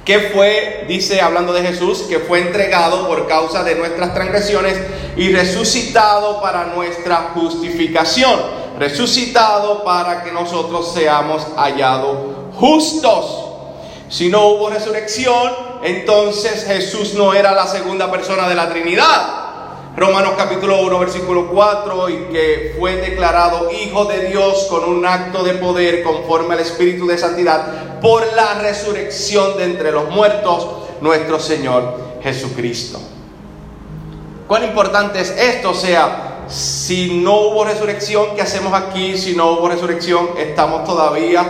Que 0.05 0.31
fue, 0.35 0.85
dice 0.89 1.21
hablando 1.21 1.53
de 1.53 1.63
Jesús, 1.63 2.03
que 2.09 2.19
fue 2.19 2.41
entregado 2.41 3.07
por 3.07 3.27
causa 3.29 3.63
de 3.63 3.75
nuestras 3.77 4.15
transgresiones 4.15 4.81
y 5.17 5.33
resucitado 5.33 6.41
para 6.41 6.67
nuestra 6.67 7.31
justificación. 7.35 8.41
Resucitado 8.79 9.85
para 9.85 10.25
que 10.25 10.33
nosotros 10.33 10.93
seamos 10.93 11.47
hallados 11.57 12.17
justos. 12.55 13.51
Si 14.09 14.29
no 14.29 14.49
hubo 14.49 14.71
resurrección, 14.71 15.53
entonces 15.83 16.65
Jesús 16.65 17.15
no 17.15 17.33
era 17.35 17.53
la 17.53 17.67
segunda 17.67 18.11
persona 18.11 18.49
de 18.49 18.55
la 18.55 18.69
Trinidad. 18.69 19.42
Romanos 19.95 20.33
capítulo 20.39 20.81
1, 20.87 20.99
versículo 20.99 21.49
4, 21.49 22.09
y 22.09 22.15
que 22.33 22.75
fue 22.79 22.97
declarado 22.97 23.71
Hijo 23.71 24.07
de 24.07 24.29
Dios 24.29 24.67
con 24.71 24.85
un 24.85 25.05
acto 25.05 25.43
de 25.43 25.53
poder 25.55 26.03
conforme 26.03 26.55
al 26.55 26.61
Espíritu 26.61 27.07
de 27.07 27.19
Santidad 27.19 28.01
por 28.01 28.25
la 28.35 28.55
resurrección 28.55 29.59
de 29.59 29.65
entre 29.65 29.93
los 29.93 30.09
muertos, 30.09 30.67
nuestro 31.03 31.39
Señor 31.39 31.99
Jesucristo. 32.23 33.01
¿Cuán 34.49 34.65
importante 34.65 35.21
es 35.21 35.31
esto? 35.31 35.73
O 35.73 35.75
sea, 35.75 36.45
si 36.49 37.21
no 37.23 37.49
hubo 37.49 37.65
resurrección, 37.65 38.29
¿qué 38.35 38.41
hacemos 38.41 38.73
aquí? 38.73 39.19
Si 39.19 39.37
no 39.37 39.53
hubo 39.53 39.69
resurrección, 39.69 40.31
estamos 40.39 40.85
todavía 40.85 41.45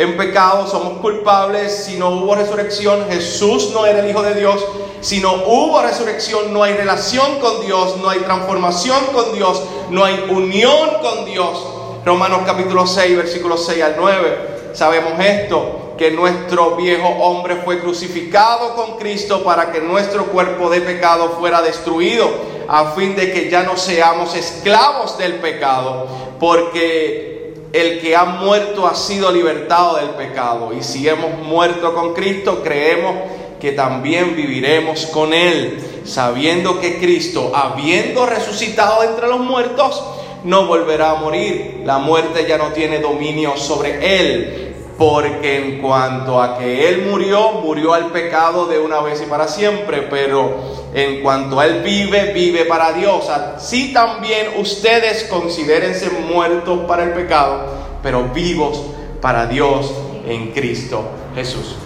en 0.00 0.16
pecado, 0.16 0.66
somos 0.66 0.98
culpables. 1.00 1.84
Si 1.84 1.98
no 1.98 2.08
hubo 2.08 2.34
resurrección, 2.34 3.04
Jesús 3.10 3.70
no 3.74 3.84
era 3.84 4.00
el 4.00 4.08
Hijo 4.08 4.22
de 4.22 4.34
Dios. 4.34 4.64
Si 5.02 5.20
no 5.20 5.44
hubo 5.44 5.82
resurrección, 5.82 6.54
no 6.54 6.62
hay 6.62 6.72
relación 6.72 7.38
con 7.38 7.60
Dios, 7.66 7.98
no 7.98 8.08
hay 8.08 8.20
transformación 8.20 8.98
con 9.12 9.34
Dios, 9.34 9.62
no 9.90 10.02
hay 10.02 10.24
unión 10.30 10.88
con 11.02 11.26
Dios. 11.26 11.66
Romanos 12.02 12.40
capítulo 12.46 12.86
6, 12.86 13.14
versículos 13.14 13.66
6 13.66 13.82
al 13.82 13.96
9. 13.98 14.38
Sabemos 14.72 15.20
esto, 15.20 15.94
que 15.98 16.10
nuestro 16.12 16.76
viejo 16.76 17.06
hombre 17.06 17.56
fue 17.56 17.78
crucificado 17.80 18.74
con 18.74 18.96
Cristo 18.96 19.44
para 19.44 19.70
que 19.70 19.82
nuestro 19.82 20.24
cuerpo 20.28 20.70
de 20.70 20.80
pecado 20.80 21.36
fuera 21.38 21.60
destruido, 21.60 22.26
a 22.68 22.92
fin 22.92 23.14
de 23.16 23.34
que 23.34 23.50
ya 23.50 23.64
no 23.64 23.76
seamos 23.76 24.34
esclavos 24.34 25.18
del 25.18 25.34
pecado, 25.34 26.06
porque 26.38 27.29
el 27.72 28.00
que 28.00 28.16
ha 28.16 28.24
muerto 28.24 28.86
ha 28.86 28.94
sido 28.94 29.30
libertado 29.30 29.96
del 29.96 30.10
pecado. 30.10 30.72
Y 30.72 30.82
si 30.82 31.08
hemos 31.08 31.38
muerto 31.38 31.94
con 31.94 32.14
Cristo, 32.14 32.62
creemos 32.62 33.14
que 33.60 33.72
también 33.72 34.34
viviremos 34.34 35.06
con 35.06 35.34
Él, 35.34 35.78
sabiendo 36.04 36.80
que 36.80 36.98
Cristo, 36.98 37.52
habiendo 37.54 38.26
resucitado 38.26 39.04
entre 39.04 39.28
los 39.28 39.40
muertos, 39.40 40.02
no 40.44 40.66
volverá 40.66 41.10
a 41.10 41.14
morir. 41.16 41.82
La 41.84 41.98
muerte 41.98 42.46
ya 42.48 42.56
no 42.58 42.68
tiene 42.68 42.98
dominio 42.98 43.56
sobre 43.56 44.20
Él. 44.20 44.69
Porque 45.00 45.56
en 45.56 45.80
cuanto 45.80 46.42
a 46.42 46.58
que 46.58 46.86
Él 46.90 47.06
murió, 47.08 47.52
murió 47.52 47.94
al 47.94 48.08
pecado 48.08 48.66
de 48.66 48.78
una 48.78 49.00
vez 49.00 49.22
y 49.22 49.24
para 49.24 49.48
siempre, 49.48 50.02
pero 50.02 50.58
en 50.92 51.22
cuanto 51.22 51.58
a 51.58 51.64
Él 51.64 51.80
vive, 51.80 52.34
vive 52.34 52.66
para 52.66 52.92
Dios. 52.92 53.26
Así 53.30 53.94
también 53.94 54.48
ustedes 54.58 55.24
considérense 55.24 56.10
muertos 56.10 56.80
para 56.80 57.04
el 57.04 57.12
pecado, 57.14 57.62
pero 58.02 58.24
vivos 58.24 58.82
para 59.22 59.46
Dios 59.46 59.90
en 60.26 60.52
Cristo 60.52 61.04
Jesús. 61.34 61.76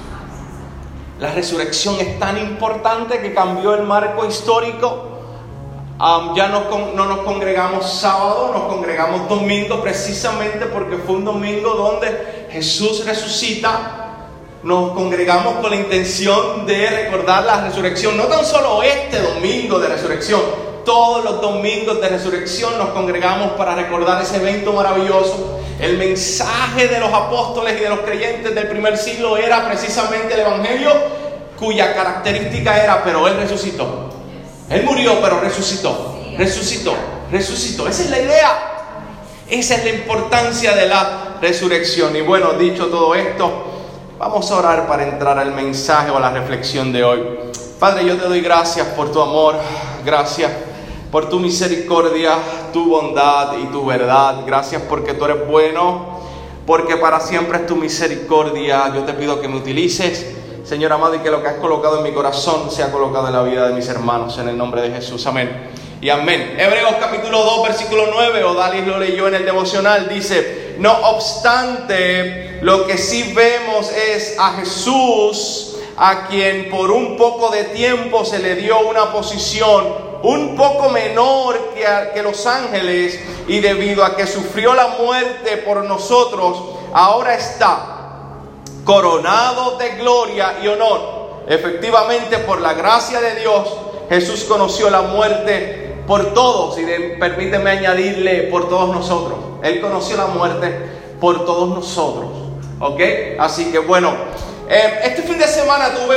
La 1.21 1.31
resurrección 1.31 1.95
es 2.01 2.19
tan 2.19 2.37
importante 2.37 3.21
que 3.21 3.33
cambió 3.33 3.77
el 3.77 3.85
marco 3.85 4.27
histórico. 4.27 5.11
ya 6.35 6.49
no, 6.49 6.65
no 6.97 7.05
nos 7.05 7.19
congregamos 7.21 7.89
sábado, 7.89 8.51
nos 8.53 8.65
congregamos 8.65 9.29
domingo 9.29 9.81
precisamente 9.81 10.67
porque 10.67 10.97
fue 10.97 11.15
un 11.15 11.25
domingo 11.25 11.75
donde 11.75 12.44
Jesús 12.55 13.05
resucita, 13.05 14.29
nos 14.63 14.93
congregamos 14.93 15.57
con 15.57 15.71
la 15.71 15.77
intención 15.77 16.65
de 16.65 16.89
recordar 16.89 17.43
la 17.43 17.63
resurrección, 17.63 18.17
no 18.17 18.27
tan 18.27 18.47
solo 18.47 18.81
este 18.81 19.21
domingo 19.21 19.81
de 19.81 19.89
resurrección, 19.89 20.41
todos 20.85 21.25
los 21.25 21.41
domingos 21.41 22.01
de 22.01 22.11
resurrección 22.11 22.79
nos 22.79 22.91
congregamos 22.91 23.55
para 23.55 23.75
recordar 23.75 24.23
ese 24.23 24.37
evento 24.37 24.73
maravilloso. 24.73 25.59
El 25.81 25.99
mensaje 25.99 26.87
de 26.87 27.01
los 27.01 27.13
apóstoles 27.13 27.75
y 27.77 27.83
de 27.83 27.89
los 27.89 27.99
creyentes 28.01 28.55
del 28.55 28.69
primer 28.69 28.99
siglo 28.99 29.37
era 29.37 29.67
precisamente 29.67 30.35
el 30.35 30.41
Evangelio 30.41 30.93
cuya 31.59 31.93
característica 31.93 32.85
era, 32.85 33.03
pero 33.03 33.27
Él 33.27 33.37
resucitó. 33.37 34.11
Él 34.71 34.85
murió, 34.85 35.21
pero 35.21 35.41
resucitó. 35.41 36.21
Resucitó, 36.39 36.95
resucitó. 37.33 37.89
Esa 37.89 38.05
es 38.05 38.11
la 38.11 38.21
idea. 38.21 38.71
Esa 39.51 39.75
es 39.75 39.85
la 39.85 39.91
importancia 39.91 40.77
de 40.77 40.87
la 40.87 41.34
resurrección. 41.45 42.17
Y 42.17 42.23
bueno, 42.23 42.55
dicho 42.55 42.87
todo 42.87 43.15
esto, 43.15 43.51
vamos 44.19 44.51
a 44.51 44.57
orar 44.57 44.89
para 44.89 45.07
entrar 45.07 45.39
al 45.39 45.53
mensaje 45.53 46.11
o 46.11 46.17
a 46.17 46.21
la 46.21 46.31
reflexión 46.31 46.91
de 46.91 47.05
hoy. 47.05 47.21
Padre, 47.79 48.07
yo 48.07 48.17
te 48.17 48.27
doy 48.27 48.41
gracias 48.41 48.87
por 48.89 49.13
tu 49.13 49.21
amor, 49.21 49.57
gracias 50.07 50.51
por 51.13 51.29
tu 51.29 51.39
misericordia, 51.39 52.39
tu 52.73 52.89
bondad 52.89 53.59
y 53.59 53.67
tu 53.67 53.85
verdad. 53.85 54.41
Gracias 54.47 54.81
porque 54.89 55.13
tú 55.13 55.27
eres 55.27 55.47
bueno, 55.47 56.19
porque 56.67 56.97
para 56.97 57.21
siempre 57.21 57.59
es 57.59 57.67
tu 57.67 57.77
misericordia. 57.77 58.91
Yo 58.95 59.03
te 59.03 59.13
pido 59.13 59.39
que 59.43 59.47
me 59.47 59.59
utilices, 59.59 60.35
Señor 60.65 60.95
amado, 60.95 61.15
y 61.15 61.19
que 61.19 61.31
lo 61.31 61.43
que 61.43 61.49
has 61.49 61.57
colocado 61.57 61.99
en 61.99 62.05
mi 62.05 62.13
corazón 62.13 62.71
sea 62.71 62.91
colocado 62.91 63.27
en 63.27 63.35
la 63.35 63.43
vida 63.43 63.69
de 63.69 63.75
mis 63.75 63.87
hermanos, 63.91 64.39
en 64.39 64.49
el 64.49 64.57
nombre 64.57 64.81
de 64.81 64.91
Jesús. 64.93 65.27
Amén 65.27 65.75
y 66.01 66.09
amén. 66.09 66.57
Hebreos 66.59 66.95
capítulo 67.01 67.43
2, 67.43 67.69
versículo 67.69 68.05
9, 68.13 68.45
Odalis 68.45 68.87
lo 68.87 68.99
leyó 68.99 69.29
en 69.29 69.35
el 69.35 69.45
devocional, 69.45 70.09
dice, 70.09 70.64
no 70.79 70.93
obstante, 71.11 72.59
lo 72.63 72.87
que 72.87 72.99
sí 72.99 73.33
vemos 73.35 73.91
es 73.91 74.37
a 74.39 74.53
Jesús 74.55 75.77
a 75.97 76.27
quien 76.27 76.71
por 76.71 76.91
un 76.91 77.17
poco 77.17 77.51
de 77.51 77.65
tiempo 77.65 78.25
se 78.25 78.41
le 78.41 78.57
dio 78.57 78.81
una 78.81 79.13
posición 79.13 80.15
un 80.23 80.57
poco 80.57 80.89
menor 80.89 81.75
que, 81.75 81.85
que 82.15 82.23
los 82.23 82.47
ángeles 82.47 83.21
y 83.47 83.61
debido 83.61 84.05
a 84.05 84.17
que 84.17 84.27
sufrió 84.27 84.75
la 84.75 84.89
muerte 84.89 85.59
por 85.59 85.85
nosotros, 85.85 86.59
ahora 86.93 87.35
está 87.35 87.95
coronado 88.85 89.77
de 89.77 89.91
gloria 89.97 90.57
y 90.63 90.69
honor. 90.69 91.45
Efectivamente, 91.47 92.39
por 92.39 92.61
la 92.61 92.73
gracia 92.73 93.21
de 93.21 93.37
Dios, 93.37 93.69
Jesús 94.09 94.45
conoció 94.45 94.91
la 94.91 95.03
muerte 95.03 95.94
por 96.07 96.35
todos, 96.35 96.79
y 96.79 96.85
permíteme 97.19 97.71
añadirle, 97.71 98.45
por 98.45 98.69
todos 98.69 98.95
nosotros. 98.95 99.39
Él 99.63 99.81
conoció 99.81 100.17
la 100.17 100.27
muerte 100.27 100.75
por 101.21 101.45
todos 101.45 101.69
nosotros. 101.71 102.31
¿Ok? 102.81 103.01
Así 103.39 103.71
que 103.71 103.79
bueno, 103.79 104.13
eh, 104.69 105.01
este 105.05 105.23
fin 105.23 105.39
de 105.39 105.47
semana 105.47 105.91
tuve 105.95 106.17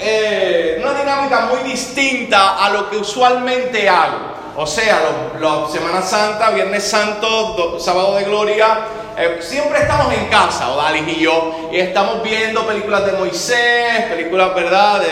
eh, 0.00 0.78
una 0.82 0.98
dinámica 0.98 1.46
muy 1.46 1.70
distinta 1.70 2.64
a 2.64 2.70
lo 2.70 2.90
que 2.90 2.98
usualmente 2.98 3.88
hago. 3.88 4.36
O 4.58 4.66
sea, 4.66 5.00
la 5.38 5.68
Semana 5.70 6.00
Santa, 6.00 6.50
Viernes 6.50 6.84
Santo, 6.84 7.78
Sábado 7.78 8.16
de 8.16 8.24
Gloria, 8.24 8.78
eh, 9.18 9.38
siempre 9.40 9.80
estamos 9.80 10.12
en 10.14 10.26
casa, 10.26 10.70
Odalis 10.70 11.16
y 11.16 11.20
yo, 11.20 11.68
y 11.70 11.76
estamos 11.76 12.22
viendo 12.22 12.66
películas 12.66 13.04
de 13.04 13.12
Moisés, 13.12 14.04
películas, 14.08 14.54
¿verdad?, 14.54 15.02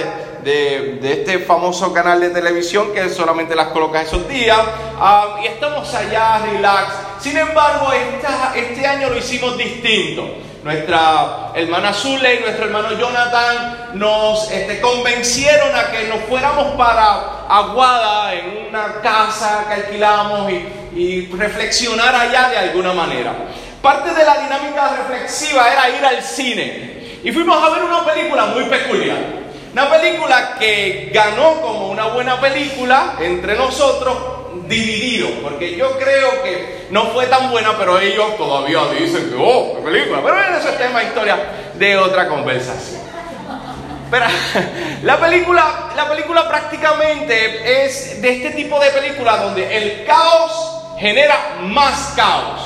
este 0.44 1.38
famoso 1.40 1.92
canal 1.92 2.20
de 2.20 2.30
televisión 2.30 2.92
que 2.92 3.08
solamente 3.08 3.54
las 3.54 3.68
coloca 3.68 4.02
esos 4.02 4.28
días, 4.28 4.58
ah, 4.98 5.38
y 5.42 5.46
estamos 5.46 5.92
allá, 5.94 6.38
relax. 6.38 6.92
Sin 7.20 7.36
embargo, 7.36 7.90
este 8.54 8.86
año 8.86 9.10
lo 9.10 9.16
hicimos 9.16 9.56
distinto. 9.56 10.38
Nuestra 10.62 11.52
hermana 11.54 11.92
Zule 11.92 12.36
y 12.36 12.40
nuestro 12.40 12.64
hermano 12.64 12.92
Jonathan 12.98 13.90
nos 13.94 14.50
este, 14.50 14.80
convencieron 14.80 15.76
a 15.76 15.90
que 15.90 16.08
nos 16.08 16.20
fuéramos 16.20 16.74
para 16.76 17.44
Aguada 17.46 18.32
en 18.32 18.68
una 18.68 19.02
casa 19.02 19.66
que 19.68 19.74
alquilamos 19.74 20.50
y, 20.50 20.66
y 20.98 21.26
reflexionar 21.36 22.14
allá 22.14 22.48
de 22.48 22.56
alguna 22.56 22.94
manera. 22.94 23.34
Parte 23.82 24.14
de 24.14 24.24
la 24.24 24.38
dinámica 24.38 24.96
reflexiva 24.96 25.70
era 25.70 25.90
ir 25.90 26.02
al 26.02 26.22
cine 26.22 27.20
y 27.22 27.32
fuimos 27.32 27.62
a 27.62 27.70
ver 27.70 27.82
una 27.82 28.04
película 28.04 28.46
muy 28.46 28.64
peculiar. 28.64 29.43
Una 29.74 29.90
película 29.90 30.54
que 30.56 31.10
ganó 31.12 31.60
como 31.60 31.88
una 31.88 32.06
buena 32.06 32.40
película 32.40 33.16
entre 33.18 33.56
nosotros, 33.56 34.16
dividido, 34.68 35.28
porque 35.42 35.74
yo 35.74 35.98
creo 35.98 36.44
que 36.44 36.86
no 36.90 37.06
fue 37.06 37.26
tan 37.26 37.50
buena, 37.50 37.76
pero 37.76 37.98
ellos 37.98 38.36
todavía 38.36 38.82
dicen 38.96 39.30
que, 39.30 39.36
oh, 39.36 39.74
qué 39.74 39.82
película. 39.82 40.20
Pero 40.22 40.56
eso 40.56 40.68
es 40.68 40.78
tema 40.78 41.02
historia 41.02 41.36
de 41.74 41.96
otra 41.96 42.28
conversación. 42.28 43.00
Pero 44.12 44.26
la 45.02 45.18
película, 45.18 45.90
la 45.96 46.08
película 46.08 46.46
prácticamente 46.46 47.84
es 47.84 48.22
de 48.22 48.30
este 48.30 48.50
tipo 48.50 48.78
de 48.78 48.90
película 48.90 49.38
donde 49.38 49.76
el 49.76 50.04
caos 50.04 50.82
genera 51.00 51.56
más 51.62 52.12
caos. 52.14 52.60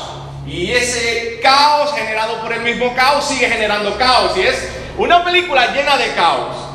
Y 0.46 0.72
ese 0.72 1.40
caos 1.42 1.94
generado 1.94 2.42
por 2.42 2.52
el 2.52 2.60
mismo 2.60 2.94
caos 2.94 3.24
sigue 3.26 3.48
generando 3.48 3.96
caos. 3.96 4.36
Y 4.36 4.42
es 4.42 4.68
una 4.98 5.24
película 5.24 5.72
llena 5.72 5.96
de 5.96 6.12
caos. 6.12 6.67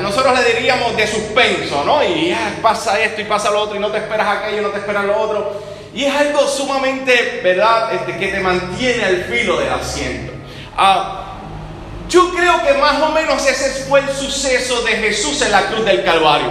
Nosotros 0.00 0.38
le 0.38 0.54
diríamos 0.54 0.96
de 0.96 1.06
suspenso, 1.06 1.84
¿no? 1.84 2.02
Y 2.02 2.34
pasa 2.62 2.98
esto 3.00 3.20
y 3.20 3.24
pasa 3.24 3.50
lo 3.50 3.62
otro 3.62 3.76
y 3.76 3.80
no 3.80 3.88
te 3.88 3.98
esperas 3.98 4.38
aquello, 4.38 4.62
no 4.62 4.68
te 4.68 4.78
esperas 4.78 5.04
lo 5.04 5.20
otro. 5.20 5.62
Y 5.94 6.04
es 6.04 6.14
algo 6.14 6.48
sumamente, 6.48 7.40
¿verdad?, 7.44 7.92
este, 7.94 8.16
que 8.16 8.28
te 8.28 8.40
mantiene 8.40 9.04
al 9.04 9.24
filo 9.24 9.60
del 9.60 9.70
asiento. 9.70 10.32
Ah, 10.76 11.34
yo 12.08 12.34
creo 12.34 12.62
que 12.62 12.72
más 12.74 13.00
o 13.02 13.10
menos 13.10 13.46
ese 13.46 13.84
fue 13.84 14.00
el 14.00 14.08
suceso 14.08 14.80
de 14.82 14.92
Jesús 14.92 15.42
en 15.42 15.52
la 15.52 15.66
cruz 15.66 15.84
del 15.84 16.02
Calvario. 16.02 16.50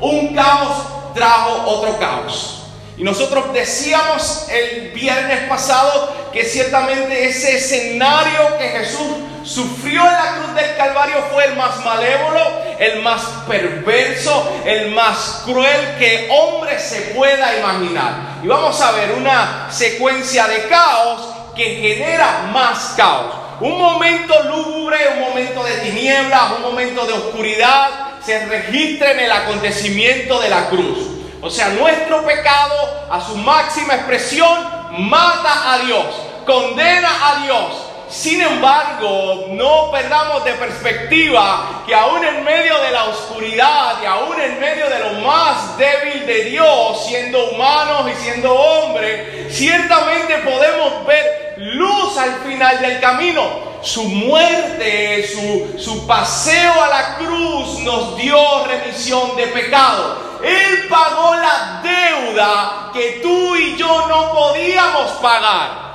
Un 0.00 0.34
caos 0.34 1.12
trajo 1.14 1.62
otro 1.66 1.98
caos. 1.98 2.64
Y 2.96 3.04
nosotros 3.04 3.52
decíamos 3.52 4.46
el 4.50 4.90
viernes 4.92 5.48
pasado 5.48 6.12
que 6.32 6.44
ciertamente 6.44 7.28
ese 7.28 7.56
escenario 7.56 8.58
que 8.58 8.68
Jesús 8.68 9.06
sufrió 9.46 10.02
en 10.04 10.12
la 10.12 10.34
cruz 10.36 10.54
del 10.54 10.76
Calvario 10.76 11.24
fue 11.32 11.44
el 11.44 11.56
más 11.56 11.82
malévolo, 11.84 12.40
el 12.78 13.00
más 13.02 13.22
perverso, 13.48 14.60
el 14.64 14.90
más 14.90 15.42
cruel 15.44 15.96
que 15.98 16.28
hombre 16.30 16.78
se 16.78 17.12
pueda 17.14 17.56
imaginar. 17.56 18.40
Y 18.42 18.48
vamos 18.48 18.80
a 18.80 18.92
ver 18.92 19.12
una 19.12 19.68
secuencia 19.70 20.48
de 20.48 20.68
caos 20.68 21.20
que 21.54 21.76
genera 21.76 22.48
más 22.52 22.94
caos. 22.96 23.34
Un 23.60 23.78
momento 23.78 24.34
lúgubre, 24.42 24.98
un 25.14 25.20
momento 25.20 25.64
de 25.64 25.76
tinieblas, 25.78 26.52
un 26.56 26.62
momento 26.62 27.06
de 27.06 27.14
oscuridad 27.14 27.88
se 28.22 28.44
registra 28.46 29.12
en 29.12 29.20
el 29.20 29.32
acontecimiento 29.32 30.40
de 30.40 30.50
la 30.50 30.68
cruz. 30.68 30.98
O 31.40 31.48
sea, 31.48 31.68
nuestro 31.68 32.26
pecado 32.26 33.06
a 33.08 33.20
su 33.20 33.36
máxima 33.36 33.94
expresión 33.94 34.68
mata 34.98 35.72
a 35.72 35.78
Dios, 35.78 36.04
condena 36.44 37.08
a 37.22 37.44
Dios, 37.44 37.85
sin 38.08 38.40
embargo, 38.40 39.46
no 39.50 39.90
perdamos 39.90 40.44
de 40.44 40.52
perspectiva 40.52 41.82
que 41.86 41.94
aún 41.94 42.24
en 42.24 42.44
medio 42.44 42.78
de 42.78 42.92
la 42.92 43.04
oscuridad 43.04 43.96
y 44.00 44.06
aún 44.06 44.40
en 44.40 44.60
medio 44.60 44.88
de 44.88 44.98
lo 45.00 45.26
más 45.26 45.76
débil 45.76 46.24
de 46.24 46.44
Dios, 46.44 47.04
siendo 47.04 47.50
humanos 47.50 48.08
y 48.12 48.22
siendo 48.22 48.54
hombres, 48.54 49.52
ciertamente 49.54 50.38
podemos 50.38 51.04
ver 51.04 51.54
luz 51.56 52.16
al 52.16 52.42
final 52.46 52.80
del 52.80 53.00
camino. 53.00 53.66
Su 53.82 54.04
muerte, 54.04 55.28
su, 55.28 55.78
su 55.78 56.06
paseo 56.06 56.82
a 56.82 56.88
la 56.88 57.16
cruz 57.16 57.80
nos 57.80 58.16
dio 58.16 58.64
remisión 58.66 59.36
de 59.36 59.48
pecado. 59.48 60.40
Él 60.44 60.86
pagó 60.88 61.34
la 61.34 61.82
deuda 61.82 62.90
que 62.92 63.20
tú 63.22 63.56
y 63.56 63.76
yo 63.76 64.06
no 64.06 64.32
podíamos 64.32 65.10
pagar. 65.22 65.85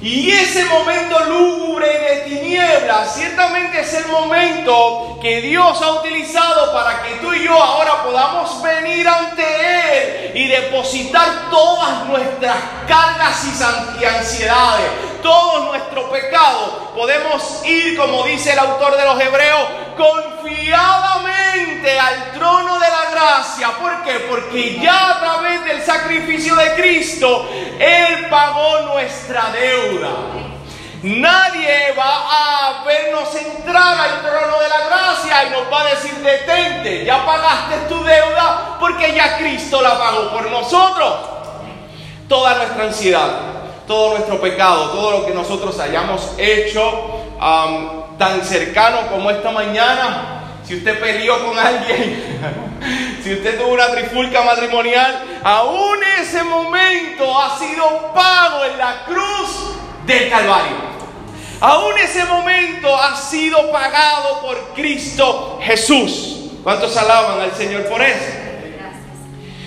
Y 0.00 0.30
ese 0.30 0.64
momento 0.66 1.18
lúgubre 1.24 1.86
de 1.88 2.16
tinieblas 2.30 3.16
ciertamente 3.16 3.80
es 3.80 3.94
el 3.94 4.06
momento 4.06 5.18
que 5.20 5.40
Dios 5.40 5.82
ha 5.82 5.92
utilizado 5.94 6.72
para 6.72 7.02
que 7.02 7.14
tú 7.16 7.32
y 7.32 7.44
yo 7.44 7.60
ahora 7.60 8.04
podamos 8.04 8.62
venir 8.62 9.08
ante 9.08 9.42
Él 9.42 10.36
y 10.36 10.46
depositar 10.46 11.50
todas 11.50 12.06
nuestras 12.06 12.56
cargas 12.86 13.44
y 14.00 14.04
ansiedades, 14.04 14.86
todo 15.22 15.66
nuestro 15.66 16.10
pecado. 16.10 16.90
Podemos 16.94 17.64
ir, 17.64 17.96
como 17.96 18.24
dice 18.24 18.52
el 18.52 18.58
autor 18.58 18.96
de 18.96 19.04
los 19.04 19.20
Hebreos, 19.20 19.68
confiadamente 19.96 21.98
al 21.98 22.32
trono 22.32 22.78
de 22.78 22.88
la 22.88 23.10
gracia. 23.10 23.70
¿Por 23.80 24.02
qué? 24.02 24.26
Porque 24.28 24.78
ya 24.80 25.10
a 25.10 25.20
través 25.20 25.64
del 25.64 25.82
sacrificio 25.82 26.54
de 26.56 26.74
Cristo, 26.74 27.48
Él 27.78 28.26
pagó 28.28 28.80
nuestra 28.92 29.50
deuda. 29.50 30.10
Nadie 31.02 31.94
va 31.96 32.80
a 32.80 32.84
vernos 32.84 33.32
entrar 33.36 34.00
al 34.00 34.20
trono 34.20 34.58
de 34.58 34.68
la 34.68 34.80
gracia 34.86 35.44
y 35.44 35.50
nos 35.50 35.72
va 35.72 35.82
a 35.82 35.84
decir, 35.84 36.12
detente, 36.16 37.04
ya 37.04 37.24
pagaste 37.24 37.76
tu 37.88 38.02
deuda 38.02 38.76
porque 38.80 39.14
ya 39.14 39.38
Cristo 39.38 39.80
la 39.80 39.96
pagó 39.96 40.30
por 40.30 40.50
nosotros. 40.50 41.14
Toda 42.28 42.56
nuestra 42.56 42.84
ansiedad, 42.84 43.30
todo 43.88 44.10
nuestro 44.10 44.40
pecado, 44.40 44.90
todo 44.90 45.10
lo 45.10 45.26
que 45.26 45.32
nosotros 45.32 45.80
hayamos 45.80 46.34
hecho 46.38 47.24
tan 48.18 48.44
cercano 48.44 49.08
como 49.10 49.30
esta 49.30 49.50
mañana, 49.50 50.42
si 50.64 50.76
usted 50.76 51.00
peleó 51.00 51.44
con 51.46 51.58
alguien, 51.58 52.38
si 53.24 53.32
usted 53.32 53.58
tuvo 53.58 53.72
una 53.72 53.90
trifulca 53.90 54.42
matrimonial, 54.42 55.40
aún 55.42 55.98
ese 56.20 56.44
momento 56.44 57.40
ha 57.40 57.58
sido 57.58 58.12
pago 58.14 58.64
en 58.64 58.78
la 58.78 59.04
cruz 59.06 59.76
del 60.04 60.28
Calvario. 60.28 60.88
Aún 61.60 61.98
ese 61.98 62.24
momento 62.24 62.94
ha 62.96 63.16
sido 63.16 63.72
pagado 63.72 64.42
por 64.42 64.74
Cristo 64.74 65.58
Jesús. 65.62 66.36
¿Cuántos 66.62 66.96
alaban 66.96 67.40
al 67.40 67.52
Señor 67.52 67.84
por 67.86 68.02
eso? 68.02 68.26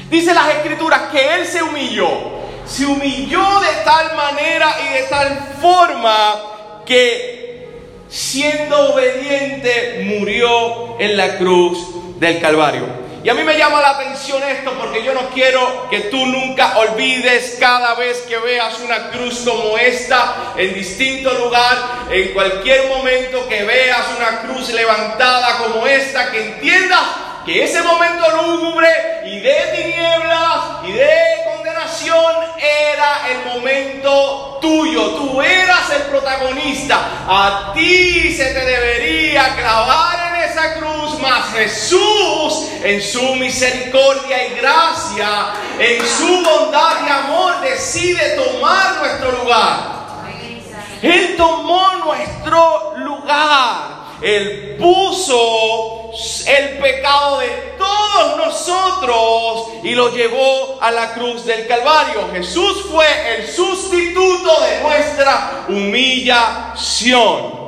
Dice 0.10 0.34
las 0.34 0.50
escrituras 0.56 1.04
que 1.12 1.36
Él 1.36 1.48
se 1.48 1.64
humilló. 1.64 2.41
Se 2.66 2.86
humilló 2.86 3.60
de 3.60 3.84
tal 3.84 4.16
manera 4.16 4.76
y 4.90 4.94
de 4.94 5.04
tal 5.04 5.56
forma 5.62 6.82
que 6.86 7.42
siendo 8.12 8.94
obediente, 8.94 10.02
murió 10.04 11.00
en 11.00 11.16
la 11.16 11.38
cruz 11.38 12.20
del 12.20 12.42
Calvario. 12.42 13.02
Y 13.24 13.30
a 13.30 13.34
mí 13.36 13.44
me 13.44 13.58
llama 13.58 13.82
la 13.82 13.92
atención 13.92 14.42
esto 14.44 14.74
porque 14.80 15.04
yo 15.04 15.14
no 15.14 15.30
quiero 15.30 15.88
que 15.90 16.02
tú 16.02 16.26
nunca 16.26 16.78
olvides 16.78 17.58
cada 17.60 17.94
vez 17.94 18.22
que 18.22 18.38
veas 18.38 18.80
una 18.80 19.12
cruz 19.12 19.46
como 19.46 19.78
esta 19.78 20.54
en 20.58 20.74
distinto 20.74 21.32
lugar, 21.34 21.78
en 22.10 22.34
cualquier 22.34 22.88
momento 22.88 23.48
que 23.48 23.64
veas 23.64 24.08
una 24.18 24.42
cruz 24.42 24.70
levantada 24.70 25.60
como 25.60 25.86
esta, 25.86 26.32
que 26.32 26.48
entiendas 26.48 27.00
que 27.46 27.64
ese 27.64 27.82
momento 27.84 28.26
lúgubre 28.44 28.90
y 29.26 29.40
de 29.40 29.56
tinieblas 29.76 30.86
y 30.86 30.92
de 30.94 31.41
era 32.58 33.30
el 33.30 33.54
momento 33.54 34.60
tuyo. 34.62 35.12
Tú 35.16 35.42
eras 35.42 35.90
el 35.92 36.04
protagonista. 36.04 37.26
A 37.28 37.72
ti 37.74 38.34
se 38.34 38.46
te 38.54 38.66
debería 38.66 39.56
clavar 39.56 40.34
en 40.34 40.50
esa 40.50 40.76
cruz. 40.76 41.20
Mas 41.20 41.54
Jesús, 41.54 42.70
en 42.84 43.02
su 43.02 43.36
misericordia 43.36 44.48
y 44.48 44.56
gracia, 44.56 45.54
en 45.80 46.06
su 46.06 46.44
bondad 46.44 47.06
y 47.06 47.10
amor, 47.10 47.62
decide 47.62 48.38
tomar 48.38 48.98
nuestro 48.98 49.32
lugar. 49.44 50.02
Él 51.02 51.36
tomó 51.36 51.96
nuestro 52.06 52.94
lugar. 52.98 53.92
Él 54.22 54.78
puso 54.80 56.01
el 56.48 56.78
pecado 56.80 57.40
de 57.40 57.48
todos 57.78 58.38
nosotros 58.38 59.70
y 59.84 59.96
lo 59.96 60.12
llevó 60.14 60.78
a 60.82 60.92
la 60.92 61.14
cruz 61.14 61.46
del 61.46 61.66
Calvario. 61.68 62.30
Jesús 62.34 62.86
fue 62.92 63.06
el 63.36 63.48
sustituto 63.48 64.62
de 64.62 64.82
nuestra 64.82 65.66
humillación. 65.70 67.62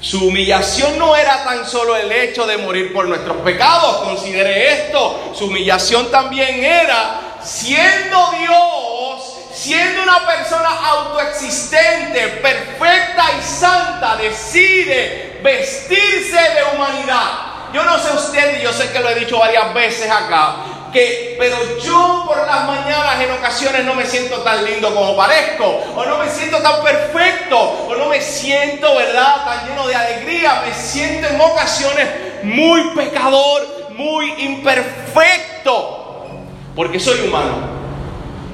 Su 0.00 0.28
humillación 0.28 0.98
no 0.98 1.14
era 1.16 1.44
tan 1.44 1.66
solo 1.66 1.96
el 1.96 2.10
hecho 2.12 2.46
de 2.46 2.58
morir 2.58 2.92
por 2.92 3.06
nuestros 3.06 3.38
pecados, 3.38 4.04
considere 4.04 4.72
esto, 4.72 5.32
su 5.34 5.46
humillación 5.46 6.10
también 6.10 6.62
era 6.62 7.38
siendo 7.42 8.32
Dios, 8.38 9.34
siendo 9.54 10.02
una 10.02 10.26
persona 10.26 10.68
autoexistente, 10.68 12.28
perfecta 12.42 13.24
y 13.38 13.42
santa, 13.42 14.16
decide 14.16 15.33
vestirse 15.44 16.36
de 16.36 16.74
humanidad. 16.74 17.70
Yo 17.72 17.84
no 17.84 17.98
sé 17.98 18.12
usted, 18.14 18.60
y 18.60 18.62
yo 18.62 18.72
sé 18.72 18.90
que 18.90 19.00
lo 19.00 19.10
he 19.10 19.14
dicho 19.14 19.38
varias 19.38 19.74
veces 19.74 20.10
acá, 20.10 20.56
que, 20.90 21.36
pero 21.38 21.56
yo 21.78 22.24
por 22.26 22.38
las 22.38 22.66
mañanas 22.66 23.20
en 23.20 23.32
ocasiones 23.32 23.84
no 23.84 23.94
me 23.94 24.06
siento 24.06 24.38
tan 24.38 24.64
lindo 24.64 24.94
como 24.94 25.14
parezco, 25.16 25.66
o 25.94 26.04
no 26.06 26.18
me 26.18 26.30
siento 26.30 26.58
tan 26.58 26.82
perfecto, 26.82 27.58
o 27.58 27.94
no 27.94 28.06
me 28.06 28.22
siento, 28.22 28.94
¿verdad?, 28.96 29.44
tan 29.44 29.68
lleno 29.68 29.86
de 29.86 29.94
alegría, 29.94 30.62
me 30.66 30.72
siento 30.72 31.28
en 31.28 31.38
ocasiones 31.38 32.08
muy 32.44 32.94
pecador, 32.94 33.88
muy 33.90 34.32
imperfecto, 34.38 36.26
porque 36.74 36.98
soy 36.98 37.20
humano. 37.28 37.74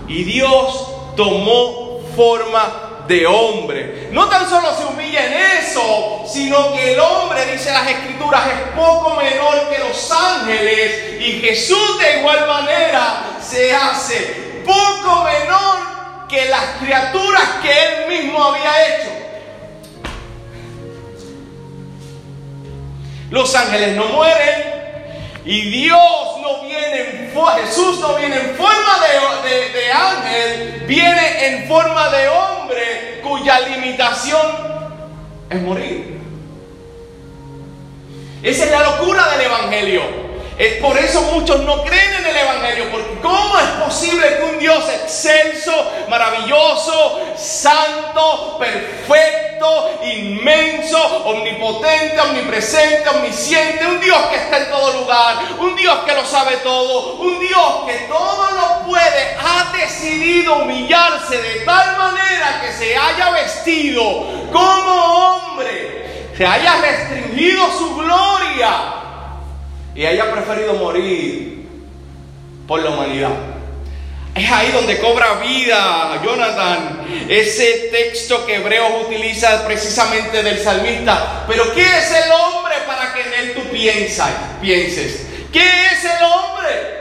Y 0.09 0.25
Dios 0.25 1.15
tomó 1.15 2.01
forma 2.17 2.90
de 3.07 3.27
hombre. 3.27 4.09
No 4.13 4.29
tan 4.29 4.49
solo 4.49 4.75
se 4.77 4.85
humilla 4.85 5.27
en 5.27 5.33
eso, 5.59 6.25
sino 6.27 6.73
que 6.73 6.95
el 6.95 7.01
hombre, 7.01 7.47
dice 7.53 7.73
las 7.73 7.89
escrituras, 7.89 8.47
es 8.47 8.77
poco 8.77 9.17
menor 9.17 9.69
que 9.69 9.79
los 9.79 10.11
ángeles. 10.11 11.21
Y 11.21 11.41
Jesús 11.41 11.99
de 11.99 12.19
igual 12.21 12.47
manera 12.47 13.39
se 13.41 13.75
hace 13.75 14.63
poco 14.65 15.25
menor 15.25 16.29
que 16.29 16.47
las 16.47 16.65
criaturas 16.81 17.49
que 17.63 17.71
él 17.71 18.09
mismo 18.09 18.43
había 18.43 18.87
hecho. 18.87 19.11
Los 23.31 23.55
ángeles 23.55 23.97
no 23.97 24.07
mueren, 24.07 24.80
y 25.51 25.63
Dios 25.63 25.99
no 26.43 26.63
viene 26.63 27.01
en 27.01 27.33
Jesús 27.67 27.99
no 27.99 28.15
viene 28.15 28.37
en 28.37 28.55
forma 28.55 29.01
de, 29.43 29.93
ángel, 29.93 30.85
viene 30.87 31.47
en 31.47 31.67
forma 31.67 32.09
de 32.09 32.29
hombre 32.29 33.21
cuya 33.21 33.59
limitación 33.59 34.47
es 35.51 35.61
morir. 35.63 36.21
Esa 38.45 38.65
es 38.65 38.71
la 38.71 38.83
locura 38.85 39.29
del 39.31 39.41
Evangelio. 39.41 40.03
Es 40.57 40.75
por 40.75 40.97
eso 40.97 41.21
muchos 41.33 41.61
no 41.65 41.83
creen 41.83 42.15
en 42.21 42.27
el 42.27 42.37
Evangelio, 42.37 42.85
porque 42.93 43.19
¿cómo 43.21 43.59
es 43.59 43.85
posible 43.85 44.37
que 44.37 44.43
un 44.45 44.59
Dios 44.61 44.85
excelso, 45.03 45.73
maravilloso, 46.09 47.23
santo, 47.37 48.57
perfecto, 48.57 49.40
inmenso, 50.03 50.99
omnipotente, 51.25 52.21
omnipresente, 52.21 53.09
omnisciente, 53.09 53.87
un 53.87 54.01
Dios 54.01 54.19
que 54.31 54.37
está 54.37 54.59
en 54.59 54.71
todo 54.71 55.01
lugar, 55.01 55.37
un 55.59 55.77
Dios 55.77 55.99
que 56.07 56.15
lo 56.15 56.25
sabe 56.25 56.57
todo, 56.59 57.15
un 57.17 57.39
Dios 57.39 57.85
que 57.87 58.07
todo 58.09 58.51
lo 58.53 58.87
puede, 58.87 59.37
ha 59.39 59.73
decidido 59.73 60.57
humillarse 60.63 61.41
de 61.41 61.61
tal 61.61 61.97
manera 61.97 62.61
que 62.63 62.73
se 62.73 62.97
haya 62.97 63.31
vestido 63.31 64.03
como 64.53 65.35
hombre, 65.35 66.29
se 66.37 66.47
haya 66.47 66.77
restringido 66.81 67.67
su 67.79 67.97
gloria? 67.97 69.01
y 69.95 70.07
haya 70.07 70.33
preferido 70.33 70.75
morir 70.75 71.69
por 72.67 72.81
la 72.83 72.91
humanidad. 72.91 73.50
Es 74.35 74.51
ahí 74.51 74.71
donde 74.71 74.99
cobra 75.01 75.35
vida, 75.35 76.21
Jonathan, 76.25 77.05
ese 77.29 77.89
texto 77.91 78.47
que 78.47 78.57
Hebreos 78.57 79.07
utiliza 79.07 79.65
precisamente 79.67 80.43
del 80.43 80.63
salmista. 80.63 81.45
Pero 81.49 81.75
¿qué 81.75 81.83
es 81.83 82.11
el 82.13 82.31
hombre 82.31 82.75
para 82.87 83.13
que 83.13 83.23
en 83.23 83.33
él 83.35 83.55
tú 83.55 83.63
pienses? 83.71 85.27
¿Qué 85.53 85.87
es 85.87 86.05
el 86.05 86.23
hombre? 86.23 87.01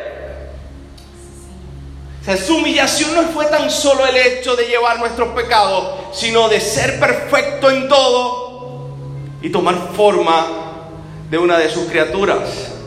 O 2.22 2.26
sea, 2.26 2.36
su 2.36 2.58
humillación 2.58 3.14
no 3.14 3.24
fue 3.30 3.46
tan 3.46 3.70
solo 3.70 4.06
el 4.08 4.18
hecho 4.18 4.56
de 4.56 4.66
llevar 4.66 5.00
nuestros 5.00 5.30
pecados, 5.30 6.18
sino 6.18 6.50
de 6.50 6.60
ser 6.60 7.00
perfecto 7.00 7.70
en 7.70 7.88
todo 7.88 8.90
y 9.42 9.50
tomar 9.50 9.76
forma 9.96 10.48
de 11.30 11.38
una 11.38 11.60
de 11.60 11.70
sus 11.70 11.86
criaturas. 11.86 12.79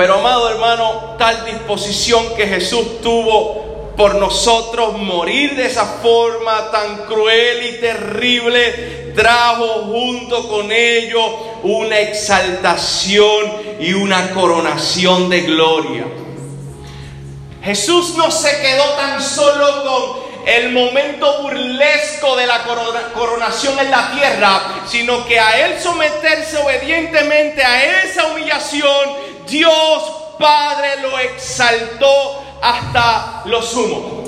Pero 0.00 0.14
amado 0.14 0.48
hermano, 0.48 1.14
tal 1.18 1.44
disposición 1.44 2.34
que 2.34 2.46
Jesús 2.46 3.02
tuvo 3.02 3.92
por 3.98 4.14
nosotros 4.14 4.96
morir 4.96 5.54
de 5.56 5.66
esa 5.66 5.84
forma 5.84 6.70
tan 6.70 7.04
cruel 7.04 7.66
y 7.66 7.80
terrible, 7.82 9.12
trajo 9.14 9.66
junto 9.84 10.48
con 10.48 10.72
ello 10.72 11.20
una 11.64 11.98
exaltación 11.98 13.76
y 13.78 13.92
una 13.92 14.30
coronación 14.30 15.28
de 15.28 15.42
gloria. 15.42 16.06
Jesús 17.62 18.14
no 18.16 18.30
se 18.30 18.58
quedó 18.62 18.84
tan 18.94 19.22
solo 19.22 19.84
con 19.84 20.30
el 20.46 20.70
momento 20.70 21.42
burlesco 21.42 22.36
de 22.36 22.46
la 22.46 22.62
coronación 23.12 23.78
en 23.78 23.90
la 23.90 24.12
tierra, 24.12 24.82
sino 24.88 25.26
que 25.26 25.38
a 25.38 25.66
él 25.66 25.78
someterse 25.78 26.56
obedientemente 26.56 27.62
a 27.62 28.02
esa 28.02 28.28
humillación, 28.28 29.29
Dios 29.46 30.02
Padre 30.38 31.02
lo 31.02 31.18
exaltó 31.18 32.42
hasta 32.62 33.42
lo 33.44 33.60
sumo. 33.60 34.19